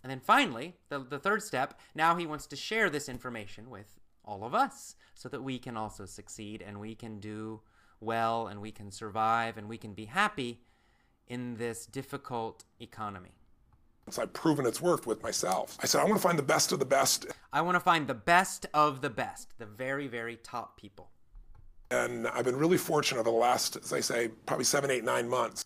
And 0.00 0.08
then 0.08 0.20
finally, 0.20 0.76
the, 0.88 1.00
the 1.00 1.18
third 1.18 1.42
step, 1.42 1.80
now 1.96 2.14
he 2.14 2.28
wants 2.28 2.46
to 2.46 2.54
share 2.54 2.90
this 2.90 3.08
information 3.08 3.70
with 3.70 3.98
all 4.24 4.44
of 4.44 4.54
us, 4.54 4.94
so 5.16 5.28
that 5.28 5.42
we 5.42 5.58
can 5.58 5.76
also 5.76 6.06
succeed 6.06 6.62
and 6.62 6.78
we 6.78 6.94
can 6.94 7.18
do 7.18 7.60
well 7.98 8.46
and 8.46 8.60
we 8.60 8.70
can 8.70 8.92
survive 8.92 9.58
and 9.58 9.68
we 9.68 9.78
can 9.78 9.94
be 9.94 10.04
happy 10.04 10.60
in 11.26 11.56
this 11.56 11.86
difficult 11.86 12.62
economy. 12.78 13.41
So 14.10 14.22
I've 14.22 14.32
proven 14.32 14.66
its 14.66 14.80
worked 14.80 15.06
with 15.06 15.22
myself. 15.22 15.78
I 15.80 15.86
said, 15.86 16.00
I 16.00 16.04
want 16.04 16.16
to 16.16 16.22
find 16.22 16.38
the 16.38 16.42
best 16.42 16.72
of 16.72 16.78
the 16.78 16.84
best. 16.84 17.26
I 17.52 17.60
want 17.62 17.76
to 17.76 17.80
find 17.80 18.06
the 18.06 18.14
best 18.14 18.66
of 18.74 19.00
the 19.00 19.10
best, 19.10 19.58
the 19.58 19.66
very, 19.66 20.08
very 20.08 20.36
top 20.36 20.76
people. 20.76 21.10
And 21.90 22.26
I've 22.28 22.44
been 22.44 22.56
really 22.56 22.78
fortunate 22.78 23.20
over 23.20 23.30
the 23.30 23.36
last, 23.36 23.76
as 23.76 23.92
I 23.92 24.00
say, 24.00 24.28
probably 24.46 24.64
seven, 24.64 24.90
eight, 24.90 25.04
nine 25.04 25.28
months. 25.28 25.64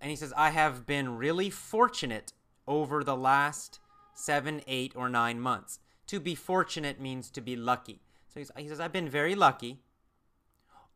And 0.00 0.10
he 0.10 0.16
says, 0.16 0.32
I 0.36 0.50
have 0.50 0.86
been 0.86 1.16
really 1.16 1.48
fortunate 1.48 2.32
over 2.66 3.04
the 3.04 3.16
last 3.16 3.78
seven, 4.14 4.62
eight, 4.66 4.92
or 4.96 5.08
nine 5.08 5.40
months. 5.40 5.78
To 6.08 6.20
be 6.20 6.34
fortunate 6.34 7.00
means 7.00 7.30
to 7.30 7.40
be 7.40 7.56
lucky. 7.56 8.00
So 8.28 8.40
he 8.56 8.68
says, 8.68 8.80
I've 8.80 8.92
been 8.92 9.08
very 9.08 9.34
lucky 9.34 9.80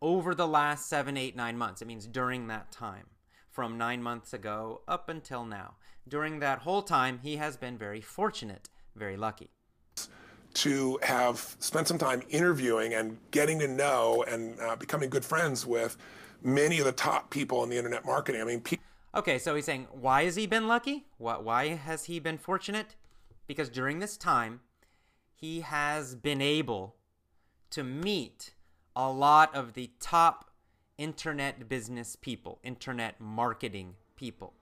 over 0.03 0.35
the 0.35 0.47
last 0.49 0.89
seven, 0.89 1.17
eight, 1.17 1.37
nine 1.37 1.57
months. 1.57 1.83
It 1.83 1.89
means 1.89 2.07
during 2.07 2.49
that 2.49 2.73
time, 2.73 3.07
from 3.51 3.79
nine 3.79 4.03
months 4.03 4.33
ago 4.33 4.83
up 4.89 5.09
until 5.09 5.45
now. 5.45 5.75
During 6.09 6.41
that 6.41 6.61
whole 6.61 6.83
time, 6.83 7.21
he 7.23 7.37
has 7.37 7.57
been 7.57 7.79
very 7.79 8.01
fortunate, 8.01 8.69
very 8.97 9.17
lucky. 9.17 9.51
To 10.55 10.99
have 11.03 11.57
spent 11.61 11.87
some 11.87 11.99
time 11.99 12.23
interviewing 12.29 12.95
and 12.95 13.19
getting 13.31 13.61
to 13.61 13.69
know 13.69 14.25
and 14.27 14.59
uh, 14.61 14.75
becoming 14.77 15.09
good 15.09 15.25
friends 15.25 15.65
with 15.65 15.97
many 16.43 16.81
of 16.81 16.87
the 16.87 16.93
top 16.93 17.31
people 17.31 17.63
in 17.63 17.71
the 17.71 17.77
internet 17.77 18.05
marketing. 18.05 18.41
I 18.41 18.45
mean, 18.45 18.61
pe- 18.61 18.79
okay, 19.15 19.39
so 19.39 19.55
he's 19.55 19.65
saying, 19.65 19.87
why 19.93 20.25
has 20.25 20.35
he 20.37 20.47
been 20.47 20.67
lucky? 20.67 21.07
Why 21.19 21.69
has 21.69 22.07
he 22.07 22.19
been 22.19 22.39
fortunate? 22.39 22.97
Because 23.47 23.69
during 23.69 24.01
this 24.01 24.17
time, 24.17 24.61
he 25.35 25.61
has 25.61 26.15
been 26.15 26.41
able 26.41 26.97
to 27.71 27.85
meet 27.85 28.55
a 28.97 29.09
lot 29.11 29.55
of 29.55 29.75
the 29.75 29.91
top 30.01 30.51
internet 30.99 31.69
business 31.69 32.17
people, 32.17 32.59
internet 32.63 33.21
marketing 33.21 33.95
people. 34.17 34.55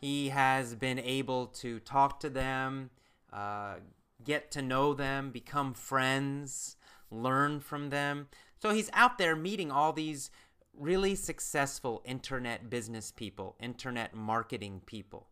He 0.00 0.30
has 0.30 0.74
been 0.74 0.98
able 0.98 1.46
to 1.46 1.78
talk 1.80 2.20
to 2.20 2.30
them, 2.30 2.90
uh, 3.32 3.74
get 4.24 4.50
to 4.52 4.62
know 4.62 4.94
them, 4.94 5.30
become 5.30 5.74
friends, 5.74 6.76
learn 7.10 7.60
from 7.60 7.90
them. 7.90 8.28
So 8.58 8.70
he's 8.70 8.90
out 8.94 9.18
there 9.18 9.36
meeting 9.36 9.70
all 9.70 9.92
these 9.92 10.30
really 10.74 11.14
successful 11.14 12.02
internet 12.06 12.70
business 12.70 13.12
people, 13.12 13.56
internet 13.60 14.14
marketing 14.14 14.80
people. 14.86 15.28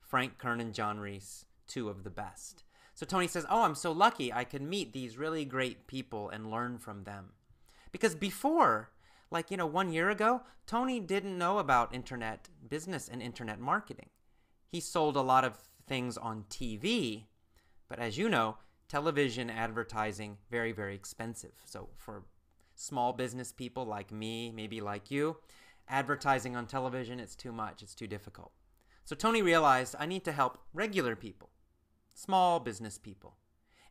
Frank 0.00 0.36
Kern 0.36 0.60
and 0.60 0.74
John 0.74 0.98
Reese, 0.98 1.46
two 1.68 1.88
of 1.88 2.02
the 2.02 2.10
best. 2.10 2.64
So 2.94 3.06
Tony 3.06 3.28
says, 3.28 3.46
Oh, 3.48 3.62
I'm 3.62 3.74
so 3.76 3.92
lucky 3.92 4.32
I 4.32 4.44
can 4.44 4.68
meet 4.68 4.92
these 4.92 5.16
really 5.16 5.44
great 5.44 5.86
people 5.86 6.28
and 6.28 6.50
learn 6.50 6.78
from 6.78 7.04
them. 7.04 7.30
Because 7.92 8.14
before, 8.14 8.90
like, 9.32 9.50
you 9.50 9.56
know, 9.56 9.66
one 9.66 9.92
year 9.92 10.10
ago, 10.10 10.42
Tony 10.66 11.00
didn't 11.00 11.38
know 11.38 11.58
about 11.58 11.94
internet 11.94 12.48
business 12.68 13.08
and 13.08 13.22
internet 13.22 13.58
marketing. 13.58 14.10
He 14.68 14.80
sold 14.80 15.16
a 15.16 15.22
lot 15.22 15.44
of 15.44 15.58
things 15.86 16.16
on 16.16 16.44
TV, 16.48 17.24
but 17.88 17.98
as 17.98 18.18
you 18.18 18.28
know, 18.28 18.58
television 18.88 19.48
advertising 19.48 20.36
very 20.50 20.70
very 20.70 20.94
expensive. 20.94 21.52
So 21.64 21.88
for 21.96 22.24
small 22.74 23.12
business 23.12 23.52
people 23.52 23.86
like 23.86 24.12
me, 24.12 24.52
maybe 24.52 24.80
like 24.80 25.10
you, 25.10 25.38
advertising 25.88 26.54
on 26.56 26.66
television 26.66 27.18
it's 27.18 27.34
too 27.34 27.52
much, 27.52 27.82
it's 27.82 27.94
too 27.94 28.06
difficult. 28.06 28.52
So 29.04 29.16
Tony 29.16 29.42
realized 29.42 29.96
I 29.98 30.06
need 30.06 30.24
to 30.24 30.32
help 30.32 30.58
regular 30.72 31.16
people 31.16 31.50
small 32.14 32.60
business 32.60 32.98
people. 32.98 33.36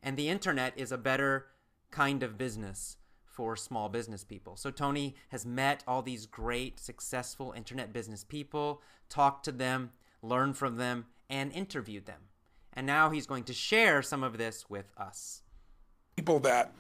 And 0.03 0.17
the 0.17 0.29
internet 0.29 0.73
is 0.77 0.91
a 0.91 0.97
better 0.97 1.47
kind 1.91 2.23
of 2.23 2.37
business 2.37 2.97
for 3.31 3.55
small 3.55 3.89
business 3.89 4.23
people. 4.23 4.55
So 4.55 4.71
Tony 4.71 5.15
has 5.29 5.45
met 5.45 5.83
all 5.87 6.01
these 6.01 6.25
great, 6.25 6.79
successful 6.79 7.53
internet 7.55 7.93
business 7.93 8.23
people, 8.23 8.81
talked 9.09 9.45
to 9.45 9.51
them, 9.51 9.91
learned 10.21 10.57
from 10.57 10.77
them, 10.77 11.05
and 11.29 11.51
interviewed 11.53 12.05
them. 12.05 12.21
And 12.73 12.85
now 12.85 13.09
he's 13.09 13.25
going 13.25 13.45
to 13.45 13.53
share 13.53 14.01
some 14.01 14.23
of 14.23 14.37
this 14.37 14.69
with 14.69 14.91
us. 14.97 15.41
People 16.15 16.39
that 16.41 16.73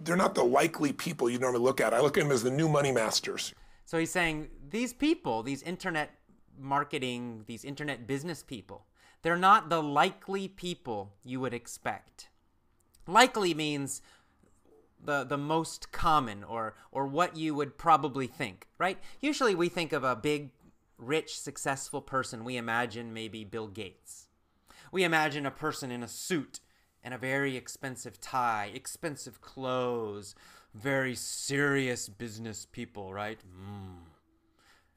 they're 0.00 0.16
not 0.16 0.34
the 0.34 0.44
likely 0.44 0.92
people 0.92 1.30
you 1.30 1.38
normally 1.38 1.62
look 1.62 1.80
at. 1.80 1.94
I 1.94 2.00
look 2.00 2.18
at 2.18 2.24
them 2.24 2.32
as 2.32 2.42
the 2.42 2.50
new 2.50 2.68
money 2.68 2.90
masters. 2.90 3.54
So 3.84 3.98
he's 3.98 4.10
saying 4.10 4.48
these 4.70 4.92
people, 4.92 5.42
these 5.42 5.62
internet 5.62 6.10
marketing, 6.58 7.44
these 7.46 7.64
internet 7.64 8.06
business 8.06 8.42
people, 8.42 8.86
they're 9.22 9.36
not 9.36 9.68
the 9.68 9.82
likely 9.82 10.48
people 10.48 11.14
you 11.22 11.40
would 11.40 11.54
expect. 11.54 12.28
Likely 13.06 13.54
means 13.54 14.02
the 15.04 15.24
the 15.24 15.38
most 15.38 15.92
common 15.92 16.44
or 16.44 16.74
or 16.90 17.06
what 17.06 17.36
you 17.36 17.54
would 17.54 17.78
probably 17.78 18.26
think, 18.26 18.68
right? 18.78 18.98
Usually 19.20 19.54
we 19.54 19.68
think 19.68 19.92
of 19.92 20.04
a 20.04 20.16
big 20.16 20.50
rich 20.98 21.38
successful 21.38 22.00
person, 22.00 22.44
we 22.44 22.56
imagine 22.56 23.12
maybe 23.12 23.44
Bill 23.44 23.68
Gates. 23.68 24.28
We 24.92 25.04
imagine 25.04 25.44
a 25.46 25.50
person 25.50 25.90
in 25.90 26.02
a 26.02 26.08
suit 26.08 26.60
and 27.02 27.12
a 27.12 27.18
very 27.18 27.56
expensive 27.56 28.20
tie, 28.20 28.70
expensive 28.72 29.40
clothes, 29.40 30.34
very 30.72 31.14
serious 31.14 32.08
business 32.08 32.66
people, 32.70 33.12
right? 33.12 33.40
Mm. 33.40 34.04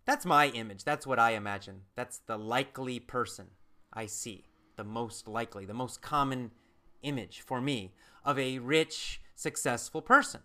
That's 0.05 0.25
my 0.25 0.47
image. 0.49 0.83
That's 0.83 1.05
what 1.05 1.19
I 1.19 1.31
imagine. 1.31 1.81
That's 1.95 2.19
the 2.19 2.37
likely 2.37 2.99
person. 2.99 3.47
I 3.91 4.05
see, 4.05 4.45
the 4.77 4.83
most 4.83 5.27
likely, 5.27 5.65
the 5.65 5.73
most 5.73 6.01
common 6.01 6.51
image 7.01 7.41
for 7.41 7.59
me 7.59 7.91
of 8.23 8.39
a 8.39 8.59
rich, 8.59 9.21
successful 9.37 10.01
person. 10.01 10.41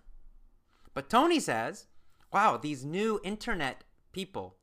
But 0.94 1.10
Tony 1.10 1.40
says, 1.40 1.86
wow, 2.32 2.56
these 2.56 2.84
new 2.84 3.18
internet 3.24 3.82
people, 4.12 4.56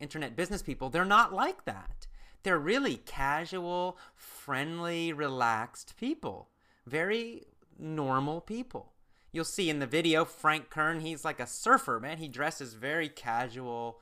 internet 0.00 0.34
business 0.34 0.62
people, 0.62 0.88
they're 0.88 1.04
not 1.04 1.32
like 1.32 1.64
that. 1.66 2.06
They're 2.42 2.58
really 2.58 2.96
casual, 2.96 3.98
friendly, 4.14 5.12
relaxed 5.12 5.94
people. 5.98 6.48
Very 6.86 7.44
normal 7.78 8.40
people. 8.40 8.94
You'll 9.30 9.44
see 9.44 9.70
in 9.70 9.78
the 9.78 9.86
video 9.86 10.24
Frank 10.24 10.70
Kern, 10.70 11.00
he's 11.00 11.24
like 11.24 11.38
a 11.38 11.46
surfer, 11.46 12.00
man. 12.00 12.18
He 12.18 12.28
dresses 12.28 12.74
very 12.74 13.08
casual, 13.08 14.00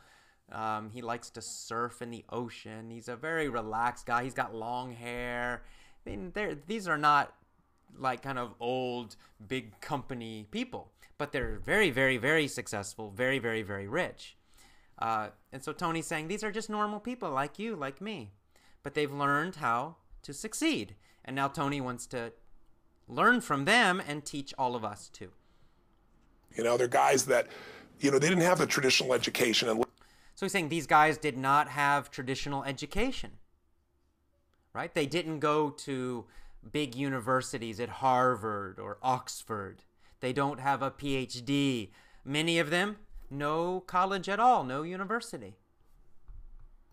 um, 0.51 0.91
he 0.91 1.03
likes 1.03 1.31
to 1.31 1.43
surf 1.43 2.01
in 2.01 2.11
the 2.11 2.25
ocean. 2.31 2.91
He's 2.91 3.09
a 3.09 3.17
very 3.17 3.49
relaxed 3.49 4.07
guy. 4.07 4.25
He's 4.25 4.35
got 4.35 4.55
long 4.55 4.93
hair. 4.93 5.63
I 6.07 6.11
mean, 6.11 6.33
these 6.67 6.89
are 6.89 6.97
not 6.97 7.35
like 7.97 8.23
kind 8.23 8.39
of 8.39 8.55
old 8.61 9.17
big 9.47 9.81
company 9.81 10.47
people, 10.51 10.93
but 11.17 11.33
they're 11.33 11.59
very, 11.59 11.91
very, 11.91 12.17
very 12.17 12.49
successful, 12.49 13.11
very, 13.11 13.39
very, 13.39 13.63
very 13.63 13.87
rich. 13.87 14.37
Uh, 14.99 15.29
and 15.53 15.63
so 15.63 15.73
Tony's 15.73 16.07
saying 16.07 16.29
these 16.29 16.43
are 16.43 16.51
just 16.51 16.69
normal 16.69 17.01
people 17.01 17.31
like 17.31 17.59
you, 17.59 17.77
like 17.77 18.01
me, 18.01 18.33
but 18.83 18.95
they've 18.95 19.13
learned 19.13 19.57
how 19.57 19.97
to 20.23 20.33
succeed. 20.33 20.95
And 21.25 21.37
now 21.37 21.49
Tony 21.49 21.81
wants 21.81 22.07
to 22.09 22.33
learn 23.07 23.41
from 23.41 23.65
them 23.65 24.03
and 24.07 24.25
teach 24.25 24.53
all 24.59 24.75
of 24.75 24.85
us 24.85 25.09
too. 25.09 25.31
You 26.57 26.65
know, 26.65 26.77
they're 26.77 26.89
guys 26.89 27.27
that, 27.27 27.47
you 28.01 28.11
know, 28.11 28.19
they 28.19 28.29
didn't 28.29 28.45
have 28.45 28.59
the 28.59 28.67
traditional 28.67 29.15
education 29.15 29.69
and 29.69 29.85
so 30.39 30.47
he's 30.47 30.53
saying 30.53 30.69
these 30.69 30.87
guys 30.87 31.19
did 31.19 31.37
not 31.37 31.69
have 31.71 32.13
traditional 32.13 32.63
education, 32.63 33.33
right? 34.73 34.95
They 34.95 35.05
didn't 35.05 35.41
go 35.41 35.71
to 35.71 36.27
big 36.73 36.95
universities 36.95 37.81
at 37.81 37.89
Harvard 37.89 38.79
or 38.79 38.99
Oxford. 39.03 39.85
They 40.21 40.33
don't 40.33 40.61
have 40.61 40.83
a 40.83 40.91
PhD. 40.91 41.91
Many 42.25 42.59
of 42.59 42.71
them, 42.71 42.97
no 43.31 43.81
college 43.81 44.29
at 44.29 44.41
all, 44.41 44.65
no 44.65 44.83
university. 44.83 45.57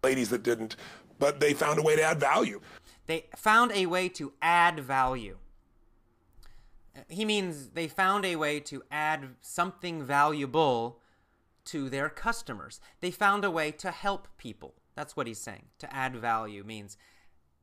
Ladies 0.04 0.30
that 0.30 0.44
didn't, 0.44 0.76
but 1.18 1.40
they 1.40 1.54
found 1.54 1.80
a 1.80 1.82
way 1.82 1.96
to 1.96 2.04
add 2.04 2.20
value. 2.20 2.62
They 3.08 3.26
found 3.36 3.72
a 3.72 3.86
way 3.86 4.10
to 4.10 4.34
add 4.42 4.80
value. 4.80 5.38
He 7.10 7.26
means 7.26 7.70
they 7.70 7.88
found 7.88 8.26
a 8.26 8.36
way 8.36 8.60
to 8.62 8.84
add 8.90 9.36
something 9.42 10.04
valuable 10.04 11.02
to 11.66 11.90
their 11.90 12.10
customers. 12.10 12.80
They 13.02 13.12
found 13.12 13.44
a 13.44 13.52
way 13.52 13.72
to 13.72 13.92
help 13.92 14.28
people. 14.38 14.76
That's 14.96 15.16
what 15.16 15.28
he's 15.28 15.40
saying. 15.40 15.66
To 15.80 15.94
add 15.94 16.16
value 16.16 16.64
means 16.64 16.98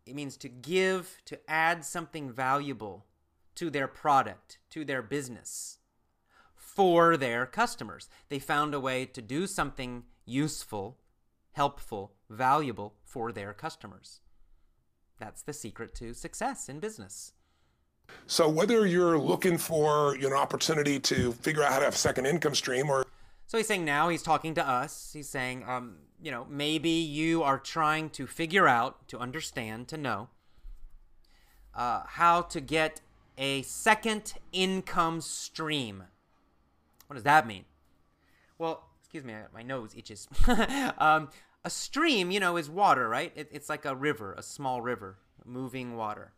it 0.07 0.15
means 0.15 0.37
to 0.39 0.49
give, 0.49 1.19
to 1.27 1.39
add 1.49 1.85
something 1.85 2.31
valuable 2.31 3.07
to 3.55 3.71
their 3.71 3.89
product, 3.89 4.59
to 4.71 4.85
their 4.85 5.03
business 5.03 5.79
for 6.55 7.17
their 7.17 7.45
customers. 7.45 8.09
They 8.29 8.39
found 8.39 8.75
a 8.75 8.81
way 8.81 9.05
to 9.07 9.21
do 9.21 9.47
something 9.47 10.05
useful, 10.25 10.99
helpful, 11.53 12.15
valuable 12.31 12.95
for 13.05 13.31
their 13.31 13.53
customers. 13.53 14.21
That's 15.19 15.43
the 15.43 15.53
secret 15.53 15.95
to 15.97 16.15
success 16.15 16.69
in 16.69 16.81
business. 16.81 17.33
So 18.27 18.49
whether 18.49 18.87
you're 18.87 19.19
looking 19.19 19.59
for 19.59 20.15
an 20.15 20.33
opportunity 20.33 20.99
to 21.01 21.33
figure 21.33 21.63
out 21.63 21.73
how 21.73 21.79
to 21.79 21.85
have 21.85 21.95
a 21.95 21.99
second 21.99 22.27
income 22.27 22.55
stream 22.55 22.91
or 22.91 23.07
so 23.47 23.59
he's 23.59 23.67
saying 23.67 23.85
now 23.85 24.09
he's 24.09 24.23
talking 24.23 24.55
to 24.55 24.67
us. 24.67 25.11
He's 25.13 25.29
saying, 25.29 25.65
um, 25.67 25.97
you 26.21 26.31
know, 26.31 26.47
maybe 26.49 26.91
you 26.91 27.43
are 27.43 27.59
trying 27.59 28.11
to 28.11 28.27
figure 28.27 28.67
out, 28.67 29.09
to 29.09 29.19
understand, 29.19 29.89
to 29.89 29.97
know 29.97 30.29
uh, 31.75 32.03
how 32.07 32.43
to 32.43 32.61
get 32.61 33.01
a 33.39 33.63
second 33.63 34.35
income 34.53 35.21
stream. 35.21 36.05
What 37.07 37.15
does 37.15 37.25
that 37.25 37.47
mean? 37.47 37.65
Well, 38.59 38.89
excuse 39.01 39.25
me, 39.25 39.35
my 39.53 39.63
nose 39.63 39.95
itches. 39.97 40.29
um, 40.99 41.29
a 41.65 41.71
stream, 41.71 42.31
you 42.31 42.41
know, 42.41 42.57
is 42.57 42.71
water, 42.71 43.09
right? 43.09 43.33
It, 43.35 43.49
it's 43.53 43.69
like 43.69 43.85
a 43.85 43.95
river, 43.95 44.35
a 44.35 44.43
small 44.43 44.81
river, 44.81 45.19
moving 45.45 45.97
water. 45.97 46.33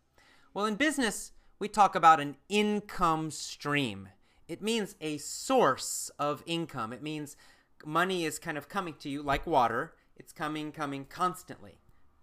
Well, 0.52 0.66
in 0.66 0.76
business, 0.76 1.32
we 1.58 1.68
talk 1.68 1.94
about 1.94 2.20
an 2.20 2.36
income 2.48 3.30
stream. 3.30 4.08
It 4.48 4.62
means 4.62 4.94
a 5.00 5.18
source 5.18 6.10
of 6.18 6.42
income. 6.46 6.92
It 6.92 7.02
means 7.02 7.36
money 7.84 8.24
is 8.24 8.38
kind 8.38 8.58
of 8.58 8.68
coming 8.68 8.94
to 9.00 9.08
you 9.08 9.22
like 9.22 9.46
water. 9.46 9.94
It's 10.16 10.32
coming, 10.32 10.72
coming 10.72 11.06
constantly, 11.06 11.78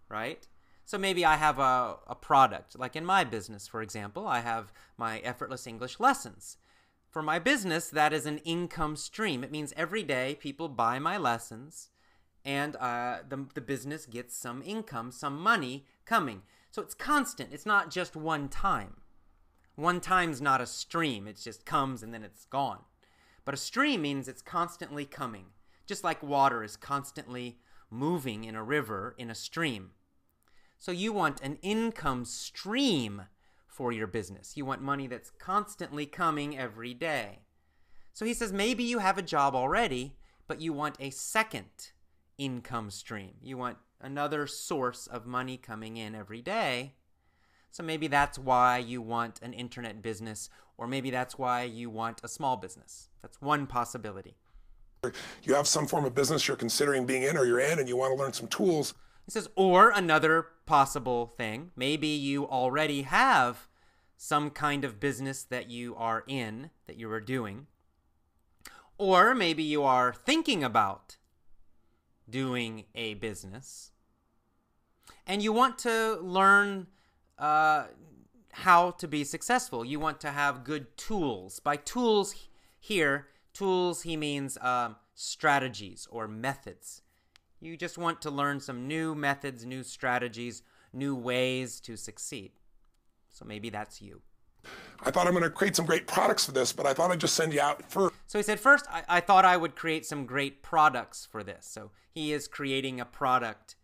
right? 0.09 0.47
So 0.85 0.97
maybe 0.97 1.23
I 1.25 1.37
have 1.37 1.59
a, 1.59 1.97
a 2.07 2.15
product, 2.15 2.77
like 2.77 2.95
in 2.95 3.05
my 3.05 3.23
business, 3.23 3.67
for 3.67 3.81
example, 3.81 4.27
I 4.27 4.39
have 4.39 4.73
my 4.97 5.19
effortless 5.19 5.67
English 5.67 5.99
lessons. 5.99 6.57
For 7.09 7.21
my 7.21 7.39
business, 7.39 7.89
that 7.89 8.13
is 8.13 8.25
an 8.25 8.39
income 8.39 8.95
stream. 8.95 9.43
It 9.43 9.51
means 9.51 9.73
every 9.75 10.03
day 10.03 10.37
people 10.39 10.69
buy 10.69 10.99
my 10.99 11.17
lessons 11.17 11.89
and 12.43 12.75
uh, 12.77 13.19
the, 13.27 13.47
the 13.53 13.61
business 13.61 14.05
gets 14.05 14.35
some 14.35 14.63
income, 14.65 15.11
some 15.11 15.39
money 15.39 15.85
coming. 16.05 16.41
So 16.71 16.81
it's 16.81 16.93
constant, 16.93 17.53
it's 17.53 17.65
not 17.65 17.91
just 17.91 18.15
one 18.15 18.49
time. 18.49 19.00
One 19.81 19.99
time's 19.99 20.39
not 20.39 20.61
a 20.61 20.67
stream, 20.67 21.27
it 21.27 21.37
just 21.37 21.65
comes 21.65 22.03
and 22.03 22.13
then 22.13 22.21
it's 22.21 22.45
gone. 22.45 22.81
But 23.43 23.55
a 23.55 23.57
stream 23.57 24.03
means 24.03 24.27
it's 24.27 24.43
constantly 24.43 25.05
coming, 25.05 25.45
just 25.87 26.03
like 26.03 26.21
water 26.21 26.63
is 26.63 26.77
constantly 26.77 27.57
moving 27.89 28.43
in 28.43 28.53
a 28.53 28.63
river, 28.63 29.15
in 29.17 29.31
a 29.31 29.35
stream. 29.35 29.93
So 30.77 30.91
you 30.91 31.11
want 31.11 31.41
an 31.41 31.57
income 31.63 32.25
stream 32.25 33.23
for 33.65 33.91
your 33.91 34.05
business. 34.05 34.55
You 34.55 34.65
want 34.65 34.83
money 34.83 35.07
that's 35.07 35.31
constantly 35.31 36.05
coming 36.05 36.55
every 36.55 36.93
day. 36.93 37.39
So 38.13 38.23
he 38.23 38.35
says 38.35 38.53
maybe 38.53 38.83
you 38.83 38.99
have 38.99 39.17
a 39.17 39.23
job 39.23 39.55
already, 39.55 40.15
but 40.47 40.61
you 40.61 40.73
want 40.73 40.95
a 40.99 41.09
second 41.09 41.89
income 42.37 42.91
stream. 42.91 43.33
You 43.41 43.57
want 43.57 43.77
another 43.99 44.45
source 44.45 45.07
of 45.07 45.25
money 45.25 45.57
coming 45.57 45.97
in 45.97 46.13
every 46.13 46.43
day. 46.43 46.93
So 47.71 47.83
maybe 47.83 48.07
that's 48.07 48.37
why 48.37 48.77
you 48.77 49.01
want 49.01 49.39
an 49.41 49.53
internet 49.53 50.01
business, 50.01 50.49
or 50.77 50.87
maybe 50.87 51.09
that's 51.09 51.37
why 51.37 51.63
you 51.63 51.89
want 51.89 52.21
a 52.23 52.27
small 52.27 52.57
business. 52.57 53.09
That's 53.21 53.41
one 53.41 53.65
possibility. 53.65 54.35
You 55.43 55.55
have 55.55 55.67
some 55.67 55.87
form 55.87 56.05
of 56.05 56.13
business 56.13 56.47
you're 56.47 56.57
considering 56.57 57.05
being 57.05 57.23
in, 57.23 57.37
or 57.37 57.45
you're 57.45 57.59
in, 57.59 57.79
and 57.79 57.87
you 57.87 57.97
want 57.97 58.15
to 58.15 58.21
learn 58.21 58.33
some 58.33 58.47
tools. 58.47 58.93
He 59.25 59.31
says, 59.31 59.49
or 59.55 59.89
another 59.89 60.47
possible 60.65 61.33
thing, 61.37 61.71
maybe 61.75 62.07
you 62.07 62.47
already 62.47 63.03
have 63.03 63.67
some 64.17 64.49
kind 64.51 64.83
of 64.83 64.99
business 64.99 65.43
that 65.43 65.69
you 65.69 65.95
are 65.95 66.23
in, 66.27 66.69
that 66.85 66.97
you 66.97 67.09
are 67.11 67.19
doing. 67.19 67.67
Or 68.97 69.33
maybe 69.33 69.63
you 69.63 69.81
are 69.81 70.13
thinking 70.13 70.63
about 70.63 71.17
doing 72.29 72.85
a 72.93 73.15
business 73.15 73.91
and 75.25 75.41
you 75.41 75.51
want 75.51 75.79
to 75.79 76.19
learn 76.21 76.87
uh, 77.41 77.87
how 78.51 78.91
to 78.91 79.07
be 79.07 79.23
successful. 79.23 79.83
You 79.83 79.99
want 79.99 80.21
to 80.21 80.31
have 80.31 80.63
good 80.63 80.95
tools. 80.95 81.59
By 81.59 81.75
tools 81.75 82.35
here, 82.79 83.27
tools 83.53 84.03
he 84.03 84.15
means 84.15 84.57
um, 84.61 84.95
strategies 85.15 86.07
or 86.11 86.27
methods. 86.27 87.01
You 87.59 87.75
just 87.75 87.97
want 87.97 88.21
to 88.21 88.31
learn 88.31 88.59
some 88.59 88.87
new 88.87 89.15
methods, 89.15 89.65
new 89.65 89.83
strategies, 89.83 90.63
new 90.93 91.15
ways 91.15 91.79
to 91.81 91.97
succeed. 91.97 92.51
So 93.29 93.45
maybe 93.45 93.69
that's 93.69 94.01
you. 94.01 94.21
I 95.03 95.09
thought 95.09 95.25
I'm 95.25 95.33
going 95.33 95.43
to 95.43 95.49
create 95.49 95.75
some 95.75 95.85
great 95.85 96.05
products 96.05 96.45
for 96.45 96.51
this, 96.51 96.71
but 96.71 96.85
I 96.85 96.93
thought 96.93 97.11
I'd 97.11 97.19
just 97.19 97.35
send 97.35 97.53
you 97.53 97.61
out 97.61 97.89
first. 97.89 98.13
So 98.27 98.37
he 98.37 98.43
said, 98.43 98.59
first, 98.59 98.85
I, 98.91 99.03
I 99.09 99.19
thought 99.19 99.45
I 99.45 99.57
would 99.57 99.75
create 99.75 100.05
some 100.05 100.25
great 100.25 100.61
products 100.61 101.27
for 101.29 101.43
this. 101.43 101.65
So 101.65 101.91
he 102.11 102.31
is 102.33 102.47
creating 102.47 102.99
a 102.99 103.05
product 103.05 103.75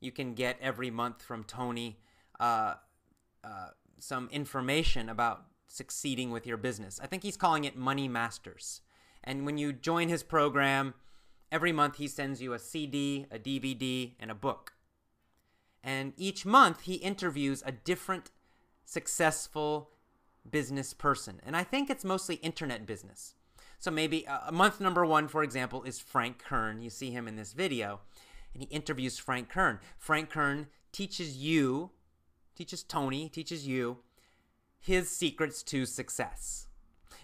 you 0.00 0.12
can 0.12 0.34
get 0.34 0.56
every 0.60 0.90
month 0.90 1.22
from 1.22 1.44
Tony 1.44 1.98
uh, 2.38 2.74
uh, 3.44 3.68
some 3.98 4.28
information 4.32 5.08
about 5.08 5.44
succeeding 5.66 6.30
with 6.30 6.46
your 6.46 6.56
business. 6.56 7.00
I 7.02 7.06
think 7.06 7.22
he's 7.22 7.36
calling 7.36 7.64
it 7.64 7.76
Money 7.76 8.08
Masters. 8.08 8.80
And 9.22 9.46
when 9.46 9.58
you 9.58 9.72
join 9.72 10.08
his 10.08 10.22
program, 10.22 10.94
every 11.52 11.72
month 11.72 11.96
he 11.96 12.08
sends 12.08 12.40
you 12.40 12.52
a 12.52 12.58
CD, 12.58 13.26
a 13.30 13.38
DVD, 13.38 14.14
and 14.18 14.30
a 14.30 14.34
book. 14.34 14.72
And 15.82 16.12
each 16.16 16.44
month 16.44 16.82
he 16.82 16.94
interviews 16.94 17.62
a 17.64 17.72
different 17.72 18.30
successful 18.84 19.90
business 20.48 20.94
person. 20.94 21.40
And 21.44 21.56
I 21.56 21.62
think 21.62 21.90
it's 21.90 22.04
mostly 22.04 22.36
internet 22.36 22.86
business. 22.86 23.34
So 23.78 23.90
maybe 23.90 24.26
uh, 24.26 24.50
month 24.52 24.80
number 24.80 25.06
one, 25.06 25.28
for 25.28 25.42
example, 25.42 25.82
is 25.84 26.00
Frank 26.00 26.38
Kern. 26.38 26.82
You 26.82 26.90
see 26.90 27.10
him 27.10 27.26
in 27.28 27.36
this 27.36 27.52
video 27.52 28.00
and 28.52 28.62
he 28.62 28.68
interviews 28.68 29.18
Frank 29.18 29.48
Kern. 29.48 29.78
Frank 29.98 30.30
Kern 30.30 30.66
teaches 30.92 31.36
you, 31.36 31.90
teaches 32.54 32.82
Tony, 32.82 33.28
teaches 33.28 33.66
you 33.66 33.98
his 34.78 35.10
secrets 35.10 35.62
to 35.64 35.86
success. 35.86 36.68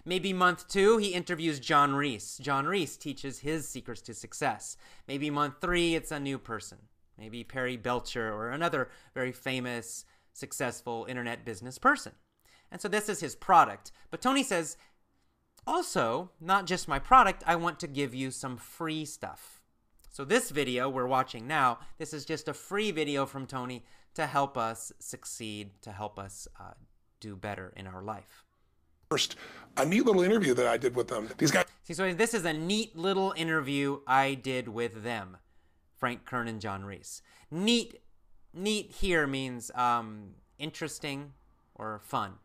Maybe 0.05 0.31
month 0.31 0.67
two, 0.67 0.97
he 0.97 1.09
interviews 1.09 1.59
John 1.59 1.93
Reese. 1.93 2.37
John 2.37 2.65
Reese 2.65 2.95
teaches 2.95 3.39
his 3.39 3.67
secrets 3.67 4.01
to 4.03 4.13
success. 4.13 4.77
Maybe 5.07 5.29
month 5.29 5.55
three, 5.59 5.95
it's 5.95 6.11
a 6.11 6.19
new 6.19 6.37
person. 6.37 6.77
Maybe 7.17 7.43
Perry 7.43 7.77
Belcher 7.77 8.31
or 8.31 8.51
another 8.51 8.89
very 9.13 9.31
famous, 9.31 10.05
successful 10.33 11.05
internet 11.09 11.43
business 11.43 11.77
person. 11.77 12.13
And 12.71 12.79
so 12.79 12.87
this 12.87 13.09
is 13.09 13.19
his 13.19 13.35
product. 13.35 13.91
But 14.11 14.21
Tony 14.21 14.43
says, 14.43 14.77
also, 15.65 16.31
not 16.39 16.65
just 16.65 16.87
my 16.87 16.99
product, 16.99 17.43
I 17.45 17.55
want 17.55 17.79
to 17.81 17.87
give 17.87 18.13
you 18.15 18.31
some 18.31 18.55
free 18.55 19.03
stuff. 19.03 19.56
So 20.17 20.25
this 20.25 20.49
video 20.49 20.89
we're 20.89 21.05
watching 21.05 21.45
now, 21.45 21.77
this 21.99 22.11
is 22.11 22.25
just 22.25 22.47
a 22.47 22.53
free 22.55 22.89
video 22.89 23.27
from 23.27 23.45
Tony 23.45 23.85
to 24.15 24.25
help 24.25 24.57
us 24.57 24.91
succeed, 24.97 25.69
to 25.83 25.91
help 25.91 26.17
us 26.17 26.47
uh, 26.59 26.71
do 27.19 27.35
better 27.35 27.71
in 27.77 27.85
our 27.85 28.01
life. 28.01 28.43
First, 29.11 29.35
a 29.77 29.85
neat 29.85 30.07
little 30.07 30.23
interview 30.23 30.55
that 30.55 30.65
I 30.65 30.77
did 30.77 30.95
with 30.95 31.07
them. 31.07 31.29
These 31.37 31.51
guys. 31.51 31.65
See, 31.83 31.93
so 31.93 32.11
this 32.15 32.33
is 32.33 32.45
a 32.45 32.53
neat 32.53 32.95
little 32.95 33.31
interview 33.37 33.99
I 34.07 34.33
did 34.33 34.67
with 34.67 35.03
them, 35.03 35.37
Frank 35.99 36.25
Kern 36.25 36.47
and 36.47 36.59
John 36.59 36.83
Reese. 36.83 37.21
Neat, 37.51 38.01
neat 38.55 38.93
here 38.93 39.27
means 39.27 39.69
um, 39.75 40.31
interesting 40.57 41.33
or 41.75 41.99
fun. 42.03 42.39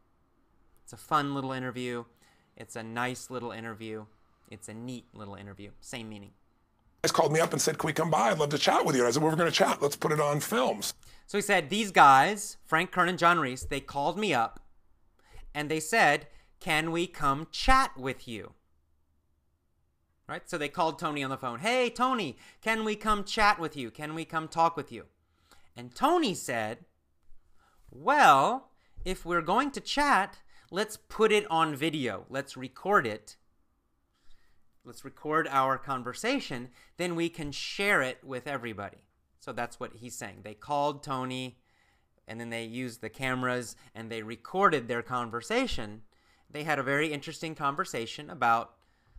It's 0.84 0.92
a 0.92 0.98
fun 0.98 1.34
little 1.34 1.52
interview. 1.52 2.04
It's 2.54 2.76
a 2.76 2.82
nice 2.82 3.30
little 3.30 3.50
interview. 3.50 4.04
It's 4.50 4.68
a 4.68 4.74
neat 4.74 5.06
little 5.14 5.36
interview. 5.36 5.70
Same 5.80 6.10
meaning 6.10 6.32
guys 7.02 7.10
called 7.10 7.32
me 7.32 7.40
up 7.40 7.52
and 7.52 7.60
said, 7.60 7.78
Can 7.78 7.88
we 7.88 7.92
come 7.92 8.10
by? 8.10 8.30
I'd 8.30 8.38
love 8.38 8.50
to 8.50 8.58
chat 8.58 8.84
with 8.84 8.94
you. 8.94 9.02
And 9.02 9.08
I 9.08 9.10
said, 9.10 9.22
Well, 9.22 9.32
we're 9.32 9.36
going 9.36 9.50
to 9.50 9.56
chat. 9.56 9.82
Let's 9.82 9.96
put 9.96 10.12
it 10.12 10.20
on 10.20 10.38
films. 10.38 10.94
So 11.26 11.36
he 11.36 11.42
said, 11.42 11.68
These 11.68 11.90
guys, 11.90 12.58
Frank 12.64 12.92
Kern 12.92 13.08
and 13.08 13.18
John 13.18 13.40
Reese, 13.40 13.64
they 13.64 13.80
called 13.80 14.16
me 14.16 14.32
up 14.32 14.60
and 15.52 15.68
they 15.68 15.80
said, 15.80 16.28
Can 16.60 16.92
we 16.92 17.08
come 17.08 17.48
chat 17.50 17.96
with 17.96 18.28
you? 18.28 18.52
Right? 20.28 20.48
So 20.48 20.56
they 20.56 20.68
called 20.68 21.00
Tony 21.00 21.24
on 21.24 21.30
the 21.30 21.36
phone. 21.36 21.58
Hey, 21.58 21.90
Tony, 21.90 22.36
can 22.60 22.84
we 22.84 22.94
come 22.94 23.24
chat 23.24 23.58
with 23.58 23.76
you? 23.76 23.90
Can 23.90 24.14
we 24.14 24.24
come 24.24 24.46
talk 24.46 24.76
with 24.76 24.92
you? 24.92 25.06
And 25.76 25.92
Tony 25.92 26.34
said, 26.34 26.84
Well, 27.90 28.70
if 29.04 29.26
we're 29.26 29.42
going 29.42 29.72
to 29.72 29.80
chat, 29.80 30.38
let's 30.70 30.96
put 31.08 31.32
it 31.32 31.50
on 31.50 31.74
video. 31.74 32.26
Let's 32.30 32.56
record 32.56 33.08
it 33.08 33.36
let's 34.84 35.04
record 35.04 35.48
our 35.50 35.78
conversation, 35.78 36.68
then 36.96 37.14
we 37.14 37.28
can 37.28 37.52
share 37.52 38.02
it 38.02 38.18
with 38.24 38.46
everybody. 38.46 38.98
So 39.40 39.52
that's 39.52 39.80
what 39.80 39.94
he's 39.94 40.14
saying. 40.14 40.40
They 40.42 40.54
called 40.54 41.02
Tony 41.02 41.58
and 42.28 42.40
then 42.40 42.50
they 42.50 42.64
used 42.64 43.00
the 43.00 43.08
cameras 43.08 43.76
and 43.94 44.10
they 44.10 44.22
recorded 44.22 44.88
their 44.88 45.02
conversation. 45.02 46.02
They 46.50 46.64
had 46.64 46.78
a 46.78 46.82
very 46.82 47.12
interesting 47.12 47.54
conversation 47.54 48.30
about 48.30 48.74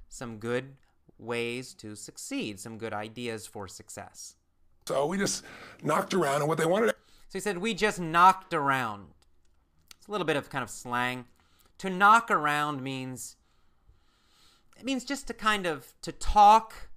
some 0.09 0.37
good 0.37 0.75
ways 1.17 1.73
to 1.75 1.95
succeed, 1.95 2.59
some 2.59 2.77
good 2.77 2.93
ideas 2.93 3.47
for 3.47 3.67
success. 3.67 4.35
So 4.85 5.05
we 5.05 5.17
just 5.17 5.43
knocked 5.81 6.13
around 6.13 6.41
and 6.41 6.47
what 6.47 6.57
they 6.57 6.65
wanted. 6.65 6.89
So 6.89 6.93
he 7.33 7.39
said, 7.39 7.57
We 7.57 7.73
just 7.73 7.99
knocked 7.99 8.53
around. 8.53 9.07
It's 9.97 10.07
a 10.07 10.11
little 10.11 10.25
bit 10.25 10.35
of 10.35 10.49
kind 10.49 10.63
of 10.63 10.69
slang. 10.69 11.25
To 11.79 11.89
knock 11.89 12.29
around 12.29 12.83
means 12.83 13.37
it 14.77 14.85
means 14.85 15.05
just 15.05 15.27
to 15.27 15.33
kind 15.33 15.65
of 15.65 15.93
to 16.01 16.11
talk 16.11 16.89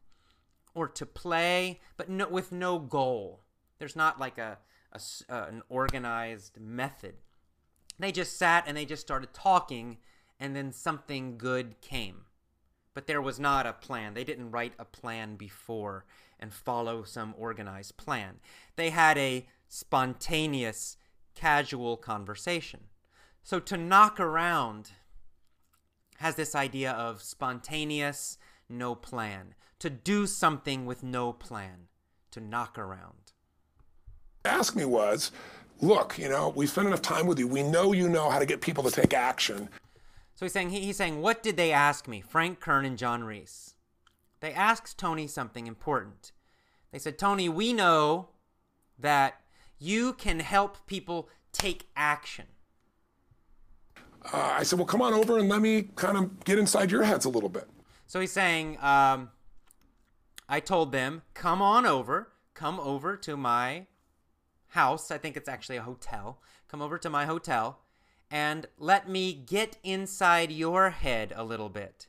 or 0.74 0.88
to 0.88 1.06
play, 1.06 1.80
but 1.96 2.08
no, 2.08 2.28
with 2.28 2.52
no 2.52 2.78
goal. 2.78 3.42
There's 3.78 3.96
not 3.96 4.20
like 4.20 4.38
a, 4.38 4.58
a 4.92 5.00
uh, 5.28 5.46
an 5.48 5.62
organized 5.68 6.60
method. 6.60 7.14
They 7.98 8.12
just 8.12 8.38
sat 8.38 8.64
and 8.66 8.76
they 8.76 8.84
just 8.84 9.02
started 9.02 9.32
talking, 9.32 9.98
and 10.38 10.54
then 10.54 10.72
something 10.72 11.38
good 11.38 11.80
came. 11.80 12.22
But 12.94 13.06
there 13.06 13.22
was 13.22 13.40
not 13.40 13.66
a 13.66 13.72
plan. 13.72 14.14
They 14.14 14.24
didn't 14.24 14.50
write 14.50 14.74
a 14.78 14.84
plan 14.84 15.36
before 15.36 16.04
and 16.38 16.52
follow 16.52 17.02
some 17.02 17.34
organized 17.38 17.96
plan. 17.96 18.36
They 18.76 18.90
had 18.90 19.16
a 19.18 19.46
spontaneous, 19.68 20.96
casual 21.34 21.96
conversation. 21.96 22.80
So 23.42 23.60
to 23.60 23.76
knock 23.76 24.18
around 24.18 24.92
has 26.18 26.34
this 26.34 26.54
idea 26.54 26.92
of 26.92 27.22
spontaneous, 27.22 28.38
no 28.68 28.94
plan. 28.94 29.54
To 29.80 29.90
do 29.90 30.26
something 30.26 30.86
with 30.86 31.02
no 31.02 31.32
plan. 31.32 31.88
To 32.32 32.40
knock 32.40 32.78
around. 32.78 33.32
Ask 34.44 34.76
me 34.76 34.84
was, 34.84 35.32
look, 35.80 36.18
you 36.18 36.28
know, 36.28 36.52
we 36.54 36.66
spent 36.66 36.86
enough 36.86 37.02
time 37.02 37.26
with 37.26 37.38
you. 37.38 37.48
We 37.48 37.62
know 37.62 37.92
you 37.92 38.08
know 38.08 38.30
how 38.30 38.38
to 38.38 38.46
get 38.46 38.60
people 38.60 38.84
to 38.84 38.90
take 38.90 39.14
action. 39.14 39.68
So 40.34 40.44
he's 40.44 40.52
saying, 40.52 40.70
he's 40.70 40.96
saying, 40.96 41.22
what 41.22 41.42
did 41.42 41.56
they 41.56 41.72
ask 41.72 42.06
me? 42.06 42.20
Frank 42.20 42.60
Kern 42.60 42.84
and 42.84 42.98
John 42.98 43.24
Reese. 43.24 43.74
They 44.40 44.52
asked 44.52 44.98
Tony 44.98 45.26
something 45.26 45.66
important. 45.66 46.32
They 46.92 46.98
said, 46.98 47.18
Tony, 47.18 47.48
we 47.48 47.72
know 47.72 48.28
that 48.98 49.40
you 49.78 50.12
can 50.12 50.40
help 50.40 50.86
people 50.86 51.28
take 51.52 51.88
action. 51.96 52.46
Uh, 54.32 54.56
I 54.58 54.62
said, 54.62 54.78
well, 54.78 54.86
come 54.86 55.02
on 55.02 55.14
over 55.14 55.38
and 55.38 55.48
let 55.48 55.60
me 55.60 55.88
kind 55.94 56.16
of 56.16 56.44
get 56.44 56.58
inside 56.58 56.90
your 56.90 57.04
heads 57.04 57.24
a 57.24 57.28
little 57.28 57.48
bit. 57.48 57.68
So 58.06 58.20
he's 58.20 58.32
saying, 58.32 58.78
um, 58.80 59.30
I 60.48 60.60
told 60.60 60.92
them, 60.92 61.22
come 61.34 61.60
on 61.62 61.86
over, 61.86 62.32
come 62.54 62.78
over 62.80 63.16
to 63.16 63.36
my 63.36 63.86
house. 64.68 65.10
I 65.10 65.18
think 65.18 65.36
it's 65.36 65.48
actually 65.48 65.76
a 65.76 65.82
hotel. 65.82 66.40
Come 66.68 66.82
over 66.82 66.98
to 66.98 67.10
my 67.10 67.24
hotel 67.24 67.80
and 68.30 68.66
let 68.78 69.08
me 69.08 69.32
get 69.32 69.76
inside 69.82 70.50
your 70.50 70.90
head 70.90 71.32
a 71.36 71.44
little 71.44 71.68
bit. 71.68 72.08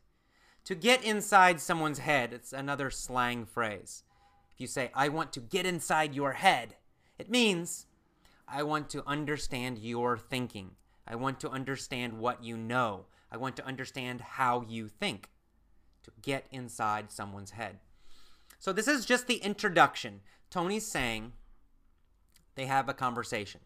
To 0.65 0.75
get 0.75 1.03
inside 1.03 1.61
someone's 1.61 1.99
head, 1.99 2.33
it's 2.33 2.51
another 2.51 2.89
slang 2.89 3.45
phrase. 3.45 4.03
If 4.53 4.61
you 4.61 4.67
say, 4.67 4.91
I 4.93 5.09
want 5.09 5.31
to 5.33 5.39
get 5.39 5.65
inside 5.65 6.13
your 6.13 6.33
head, 6.33 6.75
it 7.17 7.29
means 7.29 7.85
I 8.47 8.63
want 8.63 8.89
to 8.89 9.07
understand 9.07 9.77
your 9.77 10.17
thinking. 10.17 10.71
I 11.07 11.15
want 11.15 11.39
to 11.41 11.49
understand 11.49 12.19
what 12.19 12.43
you 12.43 12.57
know. 12.57 13.05
I 13.31 13.37
want 13.37 13.55
to 13.57 13.65
understand 13.65 14.21
how 14.21 14.65
you 14.67 14.87
think. 14.87 15.29
To 16.03 16.11
get 16.21 16.47
inside 16.51 17.11
someone's 17.11 17.51
head. 17.51 17.79
So, 18.59 18.71
this 18.71 18.87
is 18.87 19.05
just 19.05 19.27
the 19.27 19.35
introduction. 19.35 20.21
Tony's 20.49 20.85
saying 20.85 21.33
they 22.55 22.65
have 22.65 22.87
a 22.87 22.93
conversation. 22.93 23.59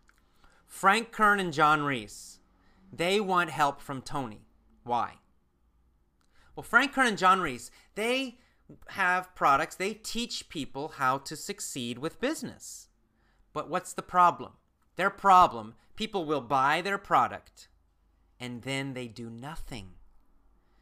Frank 0.65 1.12
Kern 1.12 1.39
and 1.39 1.54
John 1.54 1.84
Reese 1.84 2.39
they 2.91 3.19
want 3.19 3.49
help 3.49 3.82
from 3.82 4.01
Tony. 4.01 4.41
Why? 4.84 5.15
Well, 6.56 6.63
Frank 6.63 6.93
Kern 6.93 7.08
and 7.08 7.17
John 7.17 7.39
Reese, 7.39 7.71
they 7.95 8.39
have 8.89 9.34
products, 9.36 9.75
they 9.75 9.93
teach 9.93 10.49
people 10.49 10.89
how 10.97 11.17
to 11.19 11.36
succeed 11.36 11.97
with 11.97 12.19
business. 12.19 12.89
But 13.54 13.69
what's 13.69 13.93
the 13.93 14.01
problem? 14.01 14.54
Their 14.95 15.10
problem, 15.10 15.75
people 15.95 16.25
will 16.25 16.41
buy 16.41 16.82
their 16.82 16.97
product 16.97 17.67
and 18.39 18.63
then 18.63 18.93
they 18.93 19.08
do 19.08 19.30
nothing. 19.30 19.91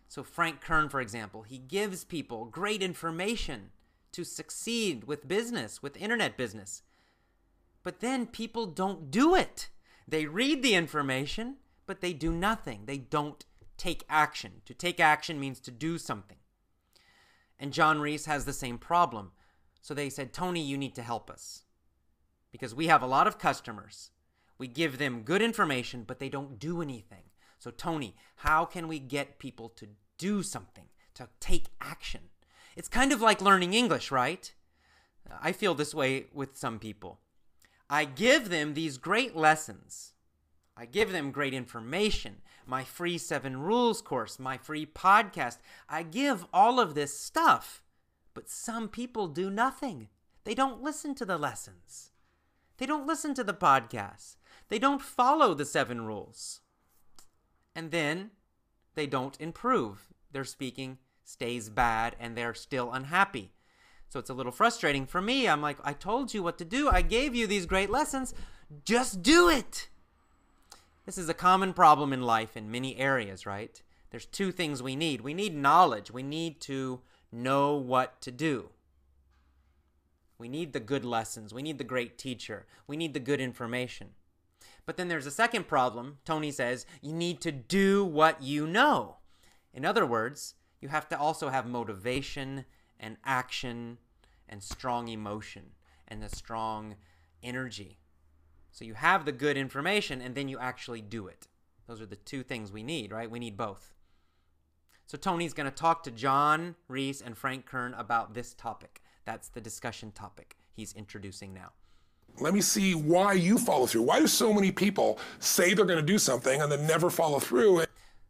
So, 0.07 0.23
Frank 0.23 0.61
Kern, 0.61 0.89
for 0.89 1.01
example, 1.01 1.43
he 1.43 1.57
gives 1.57 2.03
people 2.03 2.45
great 2.45 2.81
information 2.81 3.71
to 4.11 4.23
succeed 4.23 5.03
with 5.03 5.27
business, 5.27 5.83
with 5.83 5.97
internet 5.97 6.35
business. 6.35 6.81
But 7.83 7.99
then 7.99 8.25
people 8.25 8.65
don't 8.65 9.11
do 9.11 9.35
it. 9.35 9.69
They 10.07 10.25
read 10.25 10.63
the 10.63 10.73
information 10.73 11.57
but 11.89 12.01
they 12.01 12.13
do 12.13 12.31
nothing. 12.31 12.81
They 12.85 12.99
don't 12.99 13.43
take 13.75 14.03
action. 14.07 14.61
To 14.65 14.75
take 14.75 14.99
action 14.99 15.39
means 15.39 15.59
to 15.61 15.71
do 15.71 15.97
something. 15.97 16.37
And 17.57 17.73
John 17.73 17.99
Reese 17.99 18.27
has 18.27 18.45
the 18.45 18.53
same 18.53 18.77
problem. 18.77 19.31
So 19.81 19.95
they 19.95 20.11
said, 20.11 20.31
Tony, 20.31 20.61
you 20.61 20.77
need 20.77 20.93
to 20.93 21.01
help 21.01 21.31
us. 21.31 21.63
Because 22.51 22.73
we 22.73 22.87
have 22.87 23.01
a 23.01 23.07
lot 23.07 23.27
of 23.27 23.39
customers. 23.39 24.11
We 24.57 24.67
give 24.67 24.97
them 24.97 25.23
good 25.23 25.41
information, 25.41 26.03
but 26.05 26.19
they 26.19 26.29
don't 26.29 26.59
do 26.59 26.81
anything. 26.81 27.23
So, 27.59 27.71
Tony, 27.71 28.15
how 28.37 28.65
can 28.65 28.87
we 28.87 28.99
get 28.99 29.39
people 29.39 29.69
to 29.69 29.87
do 30.17 30.43
something, 30.43 30.85
to 31.15 31.29
take 31.39 31.67
action? 31.81 32.21
It's 32.75 32.87
kind 32.87 33.11
of 33.11 33.21
like 33.21 33.41
learning 33.41 33.73
English, 33.73 34.11
right? 34.11 34.51
I 35.41 35.51
feel 35.51 35.75
this 35.75 35.93
way 35.93 36.25
with 36.33 36.57
some 36.57 36.79
people. 36.79 37.19
I 37.89 38.05
give 38.05 38.49
them 38.49 38.73
these 38.73 38.97
great 38.97 39.35
lessons 39.35 40.13
I 40.79 40.85
give 40.85 41.11
them 41.11 41.31
great 41.31 41.53
information, 41.53 42.37
my 42.65 42.85
free 42.85 43.17
seven 43.17 43.57
rules 43.57 44.01
course, 44.01 44.39
my 44.39 44.57
free 44.57 44.85
podcast. 44.85 45.57
I 45.89 46.03
give 46.03 46.45
all 46.53 46.79
of 46.79 46.95
this 46.95 47.19
stuff. 47.19 47.83
But 48.33 48.49
some 48.49 48.87
people 48.87 49.27
do 49.27 49.49
nothing. 49.49 50.07
They 50.45 50.53
don't 50.53 50.81
listen 50.81 51.15
to 51.15 51.25
the 51.25 51.37
lessons. 51.37 52.11
They 52.79 52.85
don't 52.85 53.05
listen 53.05 53.33
to 53.35 53.43
the 53.43 53.53
podcast. 53.53 54.37
They 54.69 54.79
don't 54.79 55.01
follow 55.01 55.53
the 55.53 55.65
seven 55.65 56.05
rules. 56.05 56.61
And 57.75 57.91
then 57.91 58.31
they 58.95 59.05
don't 59.05 59.39
improve. 59.39 60.07
Their 60.31 60.45
speaking 60.45 60.97
stays 61.23 61.69
bad 61.69 62.15
and 62.19 62.35
they're 62.35 62.53
still 62.53 62.91
unhappy. 62.91 63.51
So 64.07 64.19
it's 64.19 64.29
a 64.29 64.33
little 64.33 64.51
frustrating 64.51 65.05
for 65.05 65.21
me. 65.21 65.47
I'm 65.47 65.61
like, 65.61 65.77
I 65.83 65.93
told 65.93 66.33
you 66.33 66.41
what 66.41 66.57
to 66.57 66.65
do. 66.65 66.89
I 66.89 67.01
gave 67.01 67.35
you 67.35 67.45
these 67.45 67.65
great 67.65 67.89
lessons. 67.89 68.33
Just 68.85 69.21
do 69.21 69.49
it. 69.49 69.89
This 71.05 71.17
is 71.17 71.29
a 71.29 71.33
common 71.33 71.73
problem 71.73 72.13
in 72.13 72.21
life 72.21 72.55
in 72.55 72.71
many 72.71 72.97
areas, 72.97 73.45
right? 73.45 73.81
There's 74.11 74.25
two 74.25 74.51
things 74.51 74.81
we 74.81 74.95
need. 74.95 75.21
We 75.21 75.33
need 75.33 75.55
knowledge. 75.55 76.11
We 76.11 76.23
need 76.23 76.61
to 76.61 77.01
know 77.31 77.75
what 77.75 78.21
to 78.21 78.31
do. 78.31 78.69
We 80.39 80.47
need 80.47 80.73
the 80.73 80.79
good 80.79 81.05
lessons. 81.05 81.53
We 81.53 81.61
need 81.61 81.77
the 81.77 81.83
great 81.83 82.17
teacher. 82.17 82.65
We 82.87 82.97
need 82.97 83.13
the 83.13 83.19
good 83.19 83.41
information. 83.41 84.11
But 84.85 84.97
then 84.97 85.09
there's 85.09 85.27
a 85.27 85.31
second 85.31 85.67
problem. 85.67 86.17
Tony 86.25 86.49
says 86.49 86.85
you 87.01 87.13
need 87.13 87.41
to 87.41 87.51
do 87.51 88.03
what 88.03 88.41
you 88.41 88.65
know. 88.65 89.17
In 89.73 89.85
other 89.85 90.05
words, 90.05 90.55
you 90.81 90.87
have 90.87 91.07
to 91.09 91.19
also 91.19 91.49
have 91.49 91.67
motivation 91.67 92.65
and 92.99 93.17
action 93.23 93.99
and 94.47 94.63
strong 94.63 95.09
emotion 95.09 95.71
and 96.07 96.23
a 96.23 96.35
strong 96.35 96.95
energy. 97.43 97.99
So 98.71 98.85
you 98.85 98.93
have 98.93 99.25
the 99.25 99.31
good 99.31 99.57
information 99.57 100.21
and 100.21 100.35
then 100.35 100.47
you 100.47 100.57
actually 100.57 101.01
do 101.01 101.27
it. 101.27 101.47
Those 101.85 102.01
are 102.01 102.05
the 102.05 102.15
two 102.15 102.43
things 102.43 102.71
we 102.71 102.81
need, 102.81 103.11
right? 103.11 103.29
We 103.29 103.39
need 103.39 103.57
both. 103.57 103.93
So 105.05 105.17
Tony's 105.17 105.53
going 105.53 105.69
to 105.69 105.75
talk 105.75 106.03
to 106.03 106.11
John 106.11 106.75
Reese 106.87 107.19
and 107.19 107.37
Frank 107.37 107.65
Kern 107.65 107.93
about 107.95 108.33
this 108.33 108.53
topic. 108.53 109.01
That's 109.29 109.49
the 109.49 109.61
discussion 109.61 110.11
topic 110.11 110.57
he's 110.71 110.93
introducing 110.93 111.53
now. 111.53 111.73
Let 112.39 112.51
me 112.51 112.61
see 112.61 112.95
why 112.95 113.33
you 113.33 113.59
follow 113.59 113.85
through. 113.85 114.01
Why 114.01 114.19
do 114.19 114.25
so 114.25 114.51
many 114.51 114.71
people 114.71 115.19
say 115.37 115.75
they're 115.75 115.85
going 115.85 116.03
to 116.03 116.11
do 116.13 116.17
something 116.17 116.59
and 116.59 116.71
then 116.71 116.87
never 116.87 117.11
follow 117.11 117.37
through? 117.37 117.83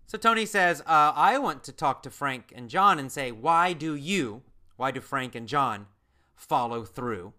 So 0.07 0.17
Tony 0.17 0.45
says, 0.45 0.81
uh, 0.81 1.13
I 1.15 1.37
want 1.37 1.63
to 1.63 1.71
talk 1.71 2.03
to 2.03 2.09
Frank 2.09 2.51
and 2.53 2.69
John 2.69 2.99
and 2.99 3.09
say, 3.09 3.31
why 3.31 3.71
do 3.71 3.95
you, 3.95 4.41
why 4.75 4.91
do 4.91 4.99
Frank 4.99 5.35
and 5.35 5.47
John 5.47 5.87
follow 6.35 6.83
through? 6.83 7.31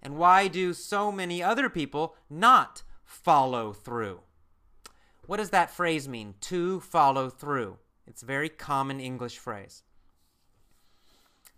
And 0.00 0.16
why 0.16 0.46
do 0.46 0.72
so 0.72 1.10
many 1.10 1.42
other 1.42 1.68
people 1.68 2.14
not 2.30 2.84
follow 3.04 3.72
through? 3.72 4.20
What 5.26 5.38
does 5.38 5.50
that 5.50 5.72
phrase 5.72 6.06
mean? 6.08 6.34
To 6.42 6.78
follow 6.78 7.30
through. 7.30 7.78
It's 8.06 8.22
a 8.22 8.26
very 8.26 8.48
common 8.48 9.00
English 9.00 9.38
phrase. 9.38 9.82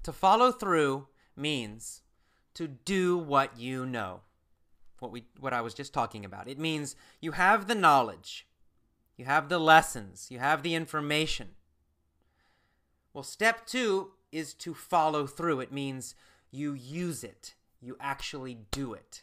To 0.05 0.13
follow 0.13 0.53
through 0.53 1.09
means 1.39 2.03
to 2.55 2.69
do 2.69 3.17
what 3.17 3.59
you 3.59 3.87
know. 3.87 4.21
What 4.99 5.13
we 5.13 5.27
what 5.39 5.53
I 5.53 5.61
was 5.61 5.75
just 5.75 5.95
talking 5.95 6.25
about. 6.25 6.49
It 6.49 6.59
means 6.59 6.97
you 7.21 7.33
have 7.33 7.69
the 7.69 7.75
knowledge. 7.75 8.47
You 9.17 9.25
have 9.25 9.49
the 9.49 9.59
lessons, 9.59 10.29
you 10.31 10.39
have 10.39 10.63
the 10.63 10.75
information. 10.75 11.49
Well, 13.13 13.25
step 13.25 13.67
2 13.67 14.13
is 14.31 14.55
to 14.55 14.75
follow 14.75 15.27
through. 15.27 15.59
It 15.59 15.73
means 15.73 16.15
you 16.53 16.73
use 16.73 17.25
it 17.25 17.55
you 17.81 17.97
actually 18.01 18.59
do 18.71 18.93
it. 18.93 19.23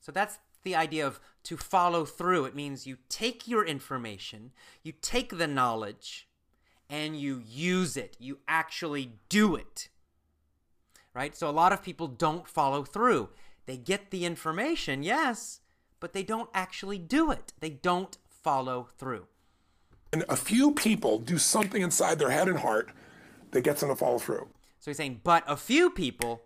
So 0.00 0.12
that's 0.12 0.38
the 0.62 0.74
idea 0.74 1.06
of 1.06 1.20
to 1.44 1.56
follow 1.56 2.04
through. 2.04 2.44
It 2.44 2.54
means 2.54 2.86
you 2.86 2.98
take 3.08 3.46
your 3.46 3.64
information, 3.64 4.52
you 4.82 4.92
take 5.00 5.36
the 5.36 5.46
knowledge, 5.46 6.28
and 6.88 7.18
you 7.18 7.42
use 7.46 7.96
it. 7.96 8.16
You 8.18 8.38
actually 8.48 9.12
do 9.28 9.54
it. 9.56 9.88
Right? 11.14 11.36
So 11.36 11.48
a 11.48 11.52
lot 11.52 11.72
of 11.72 11.82
people 11.82 12.06
don't 12.06 12.48
follow 12.48 12.84
through. 12.84 13.30
They 13.66 13.76
get 13.76 14.10
the 14.10 14.24
information, 14.24 15.02
yes, 15.02 15.60
but 15.98 16.12
they 16.12 16.22
don't 16.22 16.50
actually 16.54 16.98
do 16.98 17.30
it. 17.30 17.52
They 17.60 17.70
don't 17.70 18.16
follow 18.28 18.88
through. 18.96 19.26
And 20.12 20.24
a 20.28 20.36
few 20.36 20.72
people 20.72 21.18
do 21.18 21.38
something 21.38 21.82
inside 21.82 22.18
their 22.18 22.30
head 22.30 22.48
and 22.48 22.58
heart 22.58 22.90
that 23.50 23.62
gets 23.62 23.80
them 23.80 23.90
to 23.90 23.96
follow 23.96 24.18
through. 24.18 24.48
So 24.78 24.90
he's 24.90 24.96
saying, 24.96 25.20
but 25.22 25.44
a 25.46 25.56
few 25.56 25.90
people 25.90 26.42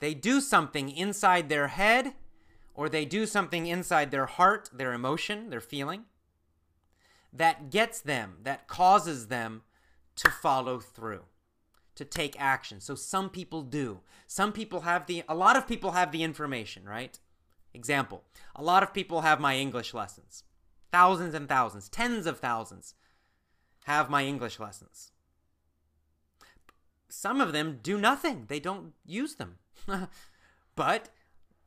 they 0.00 0.12
do 0.12 0.42
something 0.42 0.90
inside 0.90 1.48
their 1.48 1.68
head 1.68 2.12
or 2.74 2.90
they 2.90 3.06
do 3.06 3.24
something 3.24 3.66
inside 3.66 4.10
their 4.10 4.26
heart, 4.26 4.68
their 4.70 4.92
emotion, 4.92 5.48
their 5.48 5.62
feeling, 5.62 6.04
that 7.32 7.70
gets 7.70 8.00
them, 8.00 8.36
that 8.42 8.68
causes 8.68 9.28
them 9.28 9.62
to 10.16 10.30
follow 10.30 10.78
through, 10.78 11.22
to 11.94 12.04
take 12.04 12.40
action. 12.40 12.80
So 12.80 12.94
some 12.94 13.30
people 13.30 13.62
do. 13.62 14.00
Some 14.26 14.52
people 14.52 14.82
have 14.82 15.06
the, 15.06 15.22
a 15.28 15.34
lot 15.34 15.56
of 15.56 15.66
people 15.66 15.92
have 15.92 16.12
the 16.12 16.22
information, 16.22 16.84
right? 16.84 17.18
Example, 17.72 18.22
a 18.54 18.62
lot 18.62 18.82
of 18.82 18.94
people 18.94 19.22
have 19.22 19.40
my 19.40 19.56
English 19.56 19.94
lessons. 19.94 20.44
thousands 20.92 21.34
and 21.34 21.48
thousands, 21.48 21.88
tens 21.88 22.26
of 22.26 22.38
thousands 22.38 22.94
have 23.84 24.08
my 24.08 24.24
English 24.24 24.60
lessons. 24.60 25.10
Some 27.08 27.40
of 27.40 27.52
them 27.52 27.80
do 27.82 27.98
nothing, 27.98 28.46
they 28.48 28.60
don't 28.60 28.92
use 29.04 29.34
them. 29.34 29.58
but 30.76 31.10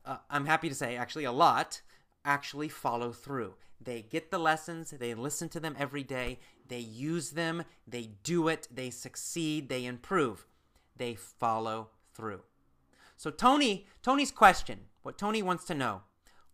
uh, 0.04 0.18
I'm 0.30 0.46
happy 0.46 0.68
to 0.68 0.74
say, 0.74 0.96
actually, 0.96 1.24
a 1.24 1.32
lot 1.32 1.82
actually 2.24 2.68
follow 2.68 3.12
through. 3.12 3.54
They 3.80 4.02
get 4.02 4.30
the 4.30 4.38
lessons, 4.38 4.90
they 4.90 5.14
listen 5.14 5.48
to 5.50 5.60
them 5.60 5.76
every 5.78 6.02
day, 6.02 6.40
they 6.66 6.80
use 6.80 7.30
them, 7.30 7.64
they 7.86 8.10
do 8.22 8.48
it, 8.48 8.68
they 8.70 8.90
succeed, 8.90 9.68
they 9.68 9.84
improve. 9.84 10.46
They 10.96 11.14
follow 11.14 11.90
through. 12.12 12.40
So 13.16 13.30
Tony, 13.30 13.86
Tony's 14.02 14.32
question, 14.32 14.80
what 15.02 15.16
Tony 15.16 15.42
wants 15.42 15.64
to 15.66 15.74
know, 15.74 16.02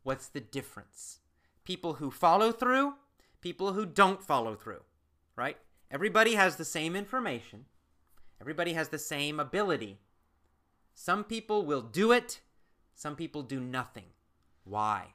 what's 0.03 0.29
the 0.29 0.41
difference? 0.41 1.21
People 1.65 1.95
who 1.95 2.11
follow 2.11 2.53
through, 2.53 2.95
people 3.41 3.73
who 3.73 3.87
don't 3.87 4.23
follow 4.23 4.55
through, 4.55 4.83
right? 5.35 5.57
Everybody 5.91 6.35
has 6.35 6.57
the 6.57 6.65
same 6.65 6.95
information. 6.95 7.67
Everybody 8.41 8.75
has 8.75 8.89
the 8.89 8.99
same 8.99 9.41
ability. 9.41 9.99
Some 10.95 11.25
people 11.25 11.65
will 11.65 11.81
do 11.81 12.13
it, 12.13 12.41
some 12.95 13.17
people 13.17 13.43
do 13.43 13.61
nothing. 13.61 14.05
Why? 14.65 15.15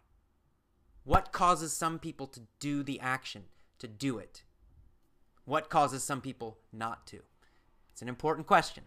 What 1.10 1.32
causes 1.32 1.74
some 1.74 1.98
people 1.98 2.28
to 2.28 2.42
do 2.60 2.84
the 2.84 3.00
action, 3.00 3.46
to 3.80 3.88
do 3.88 4.20
it? 4.20 4.44
What 5.44 5.68
causes 5.68 6.04
some 6.04 6.22
people 6.22 6.60
not 6.72 7.08
to? 7.08 7.22
It's 7.92 8.04
an 8.04 8.08
important 8.08 8.46
question. 8.46 8.84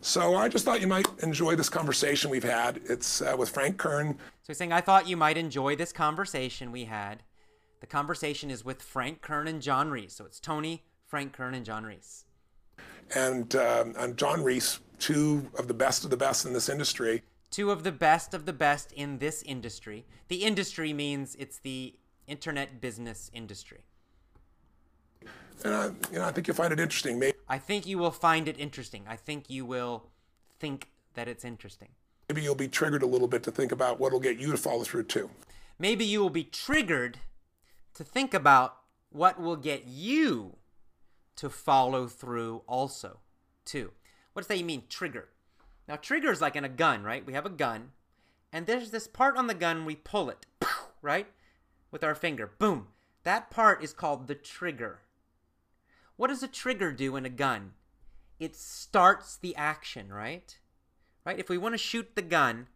So 0.00 0.34
I 0.34 0.48
just 0.48 0.64
thought 0.64 0.80
you 0.80 0.86
might 0.86 1.06
enjoy 1.22 1.56
this 1.56 1.68
conversation 1.68 2.30
we've 2.30 2.42
had. 2.42 2.80
It's 2.86 3.20
uh, 3.20 3.36
with 3.38 3.50
Frank 3.50 3.76
Kern. 3.76 4.14
So 4.14 4.46
he's 4.46 4.56
saying, 4.56 4.72
I 4.72 4.80
thought 4.80 5.10
you 5.10 5.16
might 5.18 5.36
enjoy 5.36 5.76
this 5.76 5.92
conversation 5.92 6.72
we 6.72 6.86
had. 6.86 7.22
The 7.80 7.86
conversation 7.86 8.50
is 8.50 8.64
with 8.64 8.80
Frank 8.80 9.20
Kern 9.20 9.46
and 9.46 9.60
John 9.60 9.90
Reese. 9.90 10.14
So 10.14 10.24
it's 10.24 10.40
Tony, 10.40 10.84
Frank 11.06 11.34
Kern, 11.34 11.52
and 11.52 11.66
John 11.66 11.84
Reese. 11.84 12.24
And, 13.14 13.54
um, 13.56 13.94
and 13.98 14.16
John 14.16 14.42
Reese, 14.42 14.80
two 14.98 15.50
of 15.58 15.68
the 15.68 15.74
best 15.74 16.02
of 16.02 16.08
the 16.08 16.16
best 16.16 16.46
in 16.46 16.54
this 16.54 16.70
industry. 16.70 17.24
Two 17.50 17.70
of 17.70 17.82
the 17.82 17.92
best 17.92 18.32
of 18.32 18.46
the 18.46 18.52
best 18.52 18.92
in 18.92 19.18
this 19.18 19.42
industry. 19.42 20.06
The 20.28 20.44
industry 20.44 20.92
means 20.92 21.34
it's 21.36 21.58
the 21.58 21.96
internet 22.26 22.80
business 22.80 23.30
industry. 23.34 23.84
And 25.64 25.74
I, 25.74 25.86
you 26.12 26.18
know, 26.18 26.24
I 26.24 26.32
think 26.32 26.46
you'll 26.46 26.56
find 26.56 26.72
it 26.72 26.80
interesting. 26.80 27.18
Maybe, 27.18 27.36
I 27.48 27.58
think 27.58 27.86
you 27.86 27.98
will 27.98 28.12
find 28.12 28.48
it 28.48 28.58
interesting. 28.58 29.04
I 29.08 29.16
think 29.16 29.50
you 29.50 29.66
will 29.66 30.06
think 30.58 30.88
that 31.14 31.26
it's 31.28 31.44
interesting. 31.44 31.88
maybe 32.30 32.42
you'll 32.42 32.54
be 32.54 32.68
triggered 32.68 33.02
a 33.02 33.06
little 33.06 33.26
bit 33.26 33.42
to 33.42 33.50
think 33.50 33.72
about 33.72 33.98
what 33.98 34.12
will 34.12 34.20
get 34.20 34.38
you 34.38 34.52
to 34.52 34.56
follow 34.56 34.84
through 34.84 35.02
too. 35.02 35.28
Maybe 35.80 36.04
you 36.04 36.20
will 36.20 36.30
be 36.30 36.44
triggered 36.44 37.18
to 37.94 38.04
think 38.04 38.32
about 38.32 38.76
what 39.10 39.40
will 39.40 39.56
get 39.56 39.86
you 39.86 40.56
to 41.34 41.50
follow 41.50 42.06
through 42.06 42.62
also, 42.68 43.18
too. 43.64 43.90
What 44.32 44.46
does 44.46 44.56
that 44.56 44.64
mean, 44.64 44.84
trigger? 44.88 45.28
Now, 45.90 45.96
trigger 45.96 46.30
is 46.30 46.40
like 46.40 46.54
in 46.54 46.64
a 46.64 46.68
gun, 46.68 47.02
right? 47.02 47.26
We 47.26 47.32
have 47.32 47.46
a 47.46 47.50
gun, 47.50 47.90
and 48.52 48.64
there's 48.64 48.92
this 48.92 49.08
part 49.08 49.36
on 49.36 49.48
the 49.48 49.54
gun, 49.54 49.84
we 49.84 49.96
pull 49.96 50.30
it, 50.30 50.46
right? 51.02 51.26
With 51.90 52.04
our 52.04 52.14
finger, 52.14 52.48
boom. 52.60 52.86
That 53.24 53.50
part 53.50 53.82
is 53.82 53.92
called 53.92 54.28
the 54.28 54.36
trigger. 54.36 55.00
What 56.14 56.28
does 56.28 56.44
a 56.44 56.48
trigger 56.48 56.92
do 56.92 57.16
in 57.16 57.26
a 57.26 57.28
gun? 57.28 57.72
It 58.38 58.54
starts 58.54 59.36
the 59.36 59.56
action, 59.56 60.12
right? 60.12 60.56
Right? 61.26 61.40
If 61.40 61.48
we 61.48 61.58
want 61.58 61.74
to 61.74 61.78
shoot 61.78 62.14
the 62.14 62.22
gun, 62.22 62.68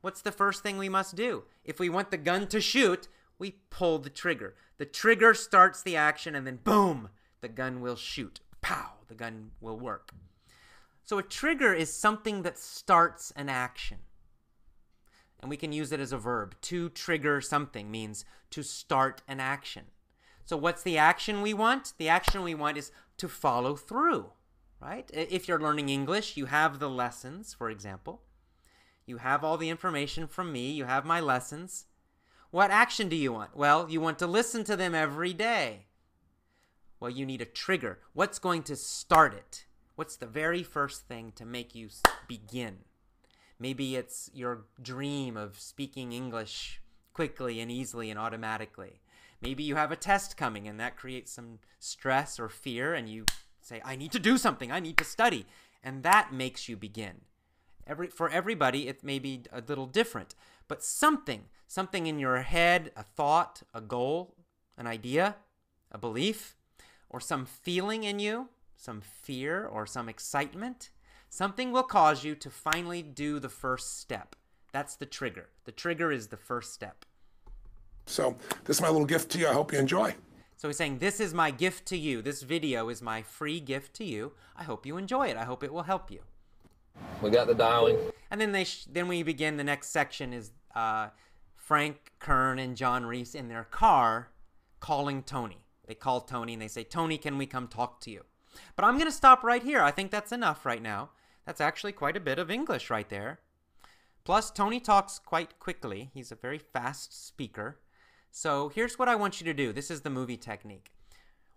what's 0.00 0.22
the 0.22 0.30
first 0.30 0.62
thing 0.62 0.78
we 0.78 0.88
must 0.88 1.16
do? 1.16 1.42
If 1.64 1.80
we 1.80 1.88
want 1.88 2.12
the 2.12 2.16
gun 2.16 2.46
to 2.46 2.60
shoot, 2.60 3.08
we 3.40 3.56
pull 3.70 3.98
the 3.98 4.08
trigger. 4.08 4.54
The 4.78 4.86
trigger 4.86 5.34
starts 5.34 5.82
the 5.82 5.96
action, 5.96 6.36
and 6.36 6.46
then 6.46 6.60
boom, 6.62 7.08
the 7.40 7.48
gun 7.48 7.80
will 7.80 7.96
shoot. 7.96 8.38
Pow, 8.60 8.98
the 9.08 9.16
gun 9.16 9.50
will 9.60 9.76
work. 9.76 10.12
So 11.10 11.18
a 11.18 11.24
trigger 11.24 11.74
is 11.74 11.92
something 11.92 12.42
that 12.42 12.56
starts 12.56 13.32
an 13.34 13.48
action. 13.48 13.96
And 15.40 15.50
we 15.50 15.56
can 15.56 15.72
use 15.72 15.90
it 15.90 15.98
as 15.98 16.12
a 16.12 16.16
verb. 16.16 16.54
To 16.60 16.88
trigger 16.88 17.40
something 17.40 17.90
means 17.90 18.24
to 18.50 18.62
start 18.62 19.20
an 19.26 19.40
action. 19.40 19.86
So 20.44 20.56
what's 20.56 20.84
the 20.84 20.98
action 20.98 21.42
we 21.42 21.52
want? 21.52 21.94
The 21.98 22.08
action 22.08 22.44
we 22.44 22.54
want 22.54 22.78
is 22.78 22.92
to 23.16 23.26
follow 23.26 23.74
through, 23.74 24.26
right? 24.80 25.10
If 25.12 25.48
you're 25.48 25.58
learning 25.58 25.88
English, 25.88 26.36
you 26.36 26.46
have 26.46 26.78
the 26.78 26.88
lessons, 26.88 27.54
for 27.54 27.70
example. 27.70 28.22
You 29.04 29.16
have 29.16 29.42
all 29.42 29.56
the 29.56 29.68
information 29.68 30.28
from 30.28 30.52
me, 30.52 30.70
you 30.70 30.84
have 30.84 31.04
my 31.04 31.18
lessons. 31.18 31.86
What 32.52 32.70
action 32.70 33.08
do 33.08 33.16
you 33.16 33.32
want? 33.32 33.56
Well, 33.56 33.90
you 33.90 34.00
want 34.00 34.20
to 34.20 34.28
listen 34.28 34.62
to 34.62 34.76
them 34.76 34.94
every 34.94 35.32
day. 35.32 35.86
Well, 37.00 37.10
you 37.10 37.26
need 37.26 37.42
a 37.42 37.46
trigger. 37.46 37.98
What's 38.12 38.38
going 38.38 38.62
to 38.62 38.76
start 38.76 39.34
it? 39.34 39.64
What's 40.00 40.16
the 40.16 40.24
very 40.24 40.62
first 40.62 41.08
thing 41.08 41.30
to 41.36 41.44
make 41.44 41.74
you 41.74 41.90
begin? 42.26 42.78
Maybe 43.58 43.96
it's 43.96 44.30
your 44.32 44.64
dream 44.80 45.36
of 45.36 45.60
speaking 45.60 46.14
English 46.14 46.80
quickly 47.12 47.60
and 47.60 47.70
easily 47.70 48.08
and 48.08 48.18
automatically. 48.18 49.02
Maybe 49.42 49.62
you 49.62 49.76
have 49.76 49.92
a 49.92 49.96
test 49.96 50.38
coming 50.38 50.66
and 50.66 50.80
that 50.80 50.96
creates 50.96 51.32
some 51.32 51.58
stress 51.78 52.40
or 52.40 52.48
fear, 52.48 52.94
and 52.94 53.10
you 53.10 53.26
say, 53.60 53.82
I 53.84 53.94
need 53.94 54.10
to 54.12 54.18
do 54.18 54.38
something, 54.38 54.72
I 54.72 54.80
need 54.80 54.96
to 54.96 55.04
study. 55.04 55.44
And 55.84 56.02
that 56.02 56.32
makes 56.32 56.66
you 56.66 56.78
begin. 56.78 57.20
Every, 57.86 58.06
for 58.06 58.30
everybody, 58.30 58.88
it 58.88 59.04
may 59.04 59.18
be 59.18 59.42
a 59.52 59.60
little 59.60 59.84
different, 59.84 60.34
but 60.66 60.82
something, 60.82 61.44
something 61.66 62.06
in 62.06 62.18
your 62.18 62.38
head, 62.38 62.90
a 62.96 63.02
thought, 63.02 63.64
a 63.74 63.82
goal, 63.82 64.34
an 64.78 64.86
idea, 64.86 65.36
a 65.92 65.98
belief, 65.98 66.56
or 67.10 67.20
some 67.20 67.44
feeling 67.44 68.04
in 68.04 68.18
you, 68.18 68.48
some 68.80 69.02
fear 69.02 69.66
or 69.66 69.86
some 69.86 70.08
excitement, 70.08 70.88
something 71.28 71.70
will 71.70 71.82
cause 71.82 72.24
you 72.24 72.34
to 72.34 72.48
finally 72.48 73.02
do 73.02 73.38
the 73.38 73.48
first 73.50 73.98
step. 73.98 74.34
That's 74.72 74.96
the 74.96 75.06
trigger. 75.06 75.50
The 75.64 75.72
trigger 75.72 76.10
is 76.10 76.28
the 76.28 76.38
first 76.38 76.72
step. 76.72 77.04
So 78.06 78.36
this 78.64 78.78
is 78.78 78.82
my 78.82 78.88
little 78.88 79.06
gift 79.06 79.30
to 79.32 79.38
you. 79.38 79.48
I 79.48 79.52
hope 79.52 79.72
you 79.72 79.78
enjoy. 79.78 80.14
So 80.56 80.68
he's 80.68 80.78
saying, 80.78 80.98
This 80.98 81.20
is 81.20 81.34
my 81.34 81.50
gift 81.50 81.86
to 81.86 81.96
you. 81.96 82.22
This 82.22 82.42
video 82.42 82.88
is 82.88 83.02
my 83.02 83.22
free 83.22 83.60
gift 83.60 83.94
to 83.96 84.04
you. 84.04 84.32
I 84.56 84.64
hope 84.64 84.86
you 84.86 84.96
enjoy 84.96 85.28
it. 85.28 85.36
I 85.36 85.44
hope 85.44 85.62
it 85.62 85.72
will 85.72 85.82
help 85.82 86.10
you. 86.10 86.20
We 87.22 87.30
got 87.30 87.46
the 87.46 87.54
dialing. 87.54 87.98
And 88.30 88.40
then 88.40 88.52
they 88.52 88.64
sh- 88.64 88.86
then 88.90 89.08
we 89.08 89.22
begin. 89.22 89.58
The 89.58 89.64
next 89.64 89.88
section 89.88 90.32
is 90.32 90.52
uh, 90.74 91.08
Frank 91.54 92.12
Kern 92.18 92.58
and 92.58 92.76
John 92.76 93.04
Reese 93.04 93.34
in 93.34 93.48
their 93.48 93.64
car 93.64 94.30
calling 94.80 95.22
Tony. 95.22 95.66
They 95.86 95.94
call 95.94 96.22
Tony 96.22 96.54
and 96.54 96.62
they 96.62 96.68
say, 96.68 96.84
Tony, 96.84 97.18
can 97.18 97.36
we 97.36 97.46
come 97.46 97.68
talk 97.68 98.00
to 98.02 98.10
you? 98.10 98.24
But 98.76 98.84
I'm 98.84 98.94
going 98.94 99.06
to 99.06 99.12
stop 99.12 99.42
right 99.42 99.62
here. 99.62 99.82
I 99.82 99.90
think 99.90 100.10
that's 100.10 100.32
enough 100.32 100.66
right 100.66 100.82
now. 100.82 101.10
That's 101.46 101.60
actually 101.60 101.92
quite 101.92 102.16
a 102.16 102.20
bit 102.20 102.38
of 102.38 102.50
English 102.50 102.90
right 102.90 103.08
there. 103.08 103.40
Plus, 104.24 104.50
Tony 104.50 104.80
talks 104.80 105.18
quite 105.18 105.58
quickly. 105.58 106.10
He's 106.14 106.30
a 106.30 106.36
very 106.36 106.58
fast 106.58 107.26
speaker. 107.26 107.80
So 108.30 108.68
here's 108.68 108.98
what 108.98 109.08
I 109.08 109.16
want 109.16 109.40
you 109.40 109.44
to 109.46 109.54
do. 109.54 109.72
This 109.72 109.90
is 109.90 110.02
the 110.02 110.10
movie 110.10 110.36
technique. 110.36 110.92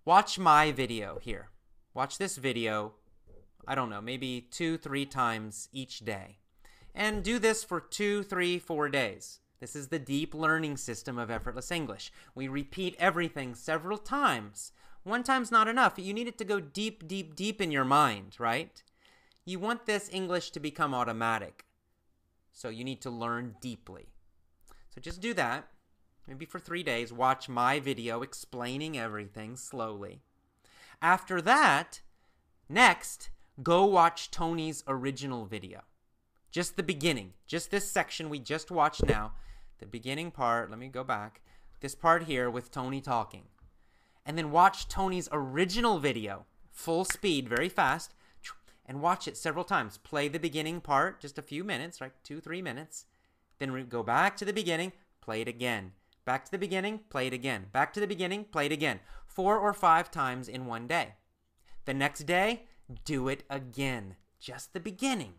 Watch 0.06 0.40
my 0.40 0.72
video 0.72 1.20
here. 1.22 1.50
Watch 1.94 2.18
this 2.18 2.38
video, 2.38 2.94
I 3.68 3.76
don't 3.76 3.90
know, 3.90 4.02
maybe 4.02 4.48
two, 4.50 4.78
three 4.78 5.06
times 5.06 5.70
each 5.72 6.00
day. 6.00 6.40
And 6.96 7.24
do 7.24 7.38
this 7.38 7.64
for 7.64 7.80
two, 7.80 8.24
three, 8.24 8.58
four 8.58 8.90
days. 8.90 9.40
This 9.60 9.76
is 9.76 9.88
the 9.88 10.00
deep 10.00 10.34
learning 10.34 10.78
system 10.78 11.18
of 11.18 11.32
effortless 11.32 11.72
English. 11.72 12.12
We 12.36 12.48
repeat 12.48 12.96
everything 13.00 13.56
several 13.56 13.98
times. 13.98 14.72
One 15.04 15.24
time's 15.24 15.52
not 15.52 15.68
enough. 15.68 15.94
You 15.98 16.14
need 16.14 16.28
it 16.28 16.38
to 16.38 16.46
go 16.46 16.60
deep, 16.60 17.08
deep, 17.08 17.36
deep 17.36 17.60
in 17.60 17.72
your 17.72 17.84
mind, 17.84 18.36
right? 18.40 18.82
You 19.46 19.60
want 19.60 19.86
this 19.86 20.10
English 20.12 20.52
to 20.52 20.60
become 20.60 20.94
automatic. 20.94 21.66
So 22.54 22.70
you 22.70 22.84
need 22.84 23.02
to 23.02 23.10
learn 23.10 23.56
deeply. 23.60 24.08
So 24.94 25.02
just 25.02 25.22
do 25.22 25.34
that. 25.34 25.68
Maybe 26.28 26.46
for 26.46 26.60
three 26.60 26.84
days, 26.84 27.12
watch 27.12 27.50
my 27.50 27.80
video 27.80 28.22
explaining 28.22 28.98
everything 28.98 29.58
slowly. 29.58 30.22
After 31.02 31.42
that, 31.42 32.00
next, 32.70 33.30
go 33.62 33.84
watch 33.84 34.32
Tony's 34.32 34.86
original 34.88 35.46
video. 35.46 35.82
Just 36.50 36.78
the 36.78 36.84
beginning, 36.84 37.34
just 37.46 37.72
this 37.72 37.92
section 37.92 38.30
we 38.30 38.40
just 38.40 38.72
watched 38.72 39.06
now. 39.06 39.34
The 39.80 39.86
beginning 39.86 40.32
part, 40.32 40.70
let 40.70 40.80
me 40.80 40.88
go 40.88 41.04
back. 41.04 41.42
This 41.82 41.96
part 41.96 42.24
here 42.24 42.50
with 42.50 42.72
Tony 42.72 43.02
talking. 43.02 43.44
And 44.26 44.38
then 44.38 44.52
watch 44.52 44.88
Tony's 44.88 45.30
original 45.32 46.00
video, 46.00 46.46
full 46.72 47.06
speed, 47.06 47.50
very 47.50 47.70
fast, 47.70 48.14
and 48.86 49.02
watch 49.02 49.28
it 49.28 49.38
several 49.38 49.64
times. 49.64 49.98
Play 49.98 50.28
the 50.28 50.40
beginning 50.40 50.82
part, 50.82 51.20
just 51.20 51.38
a 51.38 51.42
few 51.42 51.64
minutes, 51.64 52.02
right? 52.02 52.12
Two, 52.24 52.40
three 52.40 52.62
minutes. 52.62 53.06
Then 53.60 53.86
go 53.88 54.04
back 54.04 54.36
to 54.38 54.46
the 54.46 54.54
beginning, 54.54 54.94
play 55.22 55.42
it 55.42 55.48
again. 55.48 55.92
Back 56.26 56.46
to 56.46 56.52
the 56.52 56.58
beginning, 56.58 57.02
play 57.10 57.28
it 57.28 57.34
again. 57.34 57.66
Back 57.72 57.94
to 57.94 58.00
the 58.00 58.08
beginning, 58.08 58.46
play 58.46 58.68
it 58.68 58.72
again. 58.72 59.00
Four 59.26 59.58
or 59.58 59.74
five 59.74 60.10
times 60.10 60.48
in 60.48 60.66
one 60.66 60.88
day. 60.88 61.16
The 61.86 61.94
next 61.94 62.24
day, 62.24 62.64
do 63.04 63.28
it 63.28 63.44
again. 63.50 64.16
Just 64.40 64.74
the 64.74 64.80
beginning. 64.80 65.34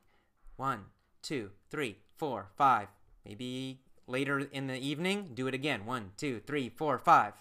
One, 0.56 0.86
two, 1.22 1.50
three, 1.70 1.98
four, 2.16 2.48
five, 2.56 2.88
maybe 3.24 3.80
later 4.06 4.38
in 4.40 4.66
the 4.66 4.78
evening, 4.78 5.30
do 5.34 5.46
it 5.46 5.54
again. 5.54 5.86
One, 5.86 6.12
two, 6.16 6.40
three, 6.46 6.68
four, 6.68 6.98
five. 6.98 7.32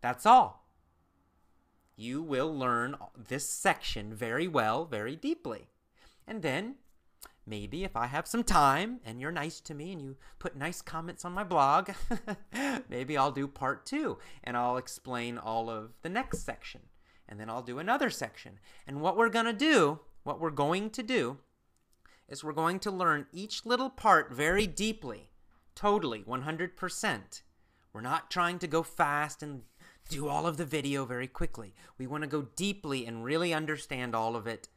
That's 0.00 0.26
all. 0.26 0.66
You 1.96 2.22
will 2.22 2.56
learn 2.56 2.96
this 3.16 3.48
section 3.48 4.14
very 4.14 4.46
well, 4.46 4.84
very 4.84 5.16
deeply. 5.16 5.68
And 6.26 6.42
then 6.42 6.76
maybe 7.46 7.82
if 7.82 7.96
I 7.96 8.06
have 8.06 8.28
some 8.28 8.44
time 8.44 9.00
and 9.04 9.20
you're 9.20 9.32
nice 9.32 9.60
to 9.62 9.74
me 9.74 9.92
and 9.92 10.00
you 10.00 10.16
put 10.38 10.56
nice 10.56 10.80
comments 10.80 11.24
on 11.24 11.32
my 11.32 11.42
blog, 11.42 11.90
maybe 12.88 13.16
I'll 13.16 13.32
do 13.32 13.48
part 13.48 13.84
two 13.84 14.18
and 14.44 14.56
I'll 14.56 14.76
explain 14.76 15.38
all 15.38 15.70
of 15.70 15.90
the 16.02 16.08
next 16.08 16.40
section. 16.40 16.82
And 17.28 17.38
then 17.38 17.50
I'll 17.50 17.62
do 17.62 17.78
another 17.78 18.10
section. 18.10 18.58
And 18.86 19.00
what 19.00 19.16
we're 19.16 19.28
going 19.28 19.46
to 19.46 19.52
do, 19.52 20.00
what 20.22 20.40
we're 20.40 20.50
going 20.50 20.90
to 20.90 21.02
do, 21.02 21.38
is 22.28 22.44
we're 22.44 22.52
going 22.52 22.78
to 22.80 22.90
learn 22.90 23.26
each 23.32 23.66
little 23.66 23.90
part 23.90 24.32
very 24.32 24.66
deeply, 24.66 25.30
totally, 25.74 26.22
100%. 26.22 27.42
We're 27.92 28.00
not 28.00 28.30
trying 28.30 28.58
to 28.60 28.66
go 28.66 28.82
fast 28.82 29.42
and 29.42 29.62
do 30.08 30.28
all 30.28 30.46
of 30.46 30.56
the 30.56 30.64
video 30.64 31.04
very 31.04 31.26
quickly. 31.26 31.74
We 31.98 32.06
want 32.06 32.24
to 32.24 32.28
go 32.28 32.48
deeply 32.56 33.06
and 33.06 33.24
really 33.24 33.52
understand 33.52 34.14
all 34.14 34.36
of 34.36 34.46
it. 34.46 34.68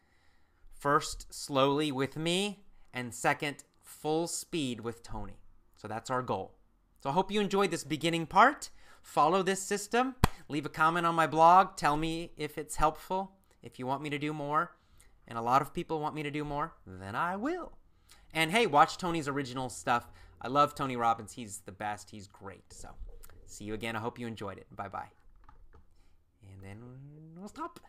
First, 0.73 1.33
slowly 1.33 1.91
with 1.91 2.17
me, 2.17 2.63
and 2.93 3.13
second, 3.13 3.63
full 3.81 4.27
speed 4.27 4.81
with 4.81 5.03
Tony. 5.03 5.39
So 5.75 5.87
that's 5.87 6.09
our 6.09 6.21
goal. 6.21 6.53
So 7.01 7.09
I 7.09 7.13
hope 7.13 7.31
you 7.31 7.41
enjoyed 7.41 7.71
this 7.71 7.83
beginning 7.83 8.27
part. 8.27 8.69
Follow 9.01 9.41
this 9.41 9.61
system. 9.61 10.15
Leave 10.49 10.65
a 10.65 10.69
comment 10.69 11.05
on 11.05 11.15
my 11.15 11.27
blog. 11.27 11.75
Tell 11.77 11.97
me 11.97 12.31
if 12.37 12.57
it's 12.57 12.75
helpful, 12.75 13.31
if 13.63 13.79
you 13.79 13.87
want 13.87 14.03
me 14.03 14.09
to 14.09 14.19
do 14.19 14.33
more. 14.33 14.75
And 15.27 15.37
a 15.37 15.41
lot 15.41 15.61
of 15.61 15.73
people 15.73 15.99
want 15.99 16.15
me 16.15 16.23
to 16.23 16.31
do 16.31 16.43
more, 16.43 16.73
then 16.85 17.15
I 17.15 17.35
will. 17.35 17.71
And 18.33 18.51
hey, 18.51 18.67
watch 18.67 18.97
Tony's 18.97 19.27
original 19.27 19.69
stuff. 19.69 20.11
I 20.41 20.47
love 20.47 20.75
Tony 20.75 20.95
Robbins. 20.95 21.33
He's 21.33 21.59
the 21.59 21.71
best. 21.71 22.09
He's 22.09 22.27
great. 22.27 22.73
So 22.73 22.89
see 23.45 23.65
you 23.65 23.73
again. 23.73 23.95
I 23.95 23.99
hope 23.99 24.19
you 24.19 24.27
enjoyed 24.27 24.57
it. 24.57 24.67
Bye 24.75 24.89
bye. 24.89 25.20
And 26.63 26.69
then 26.69 26.83
we'll 27.35 27.47
stop. 27.47 27.79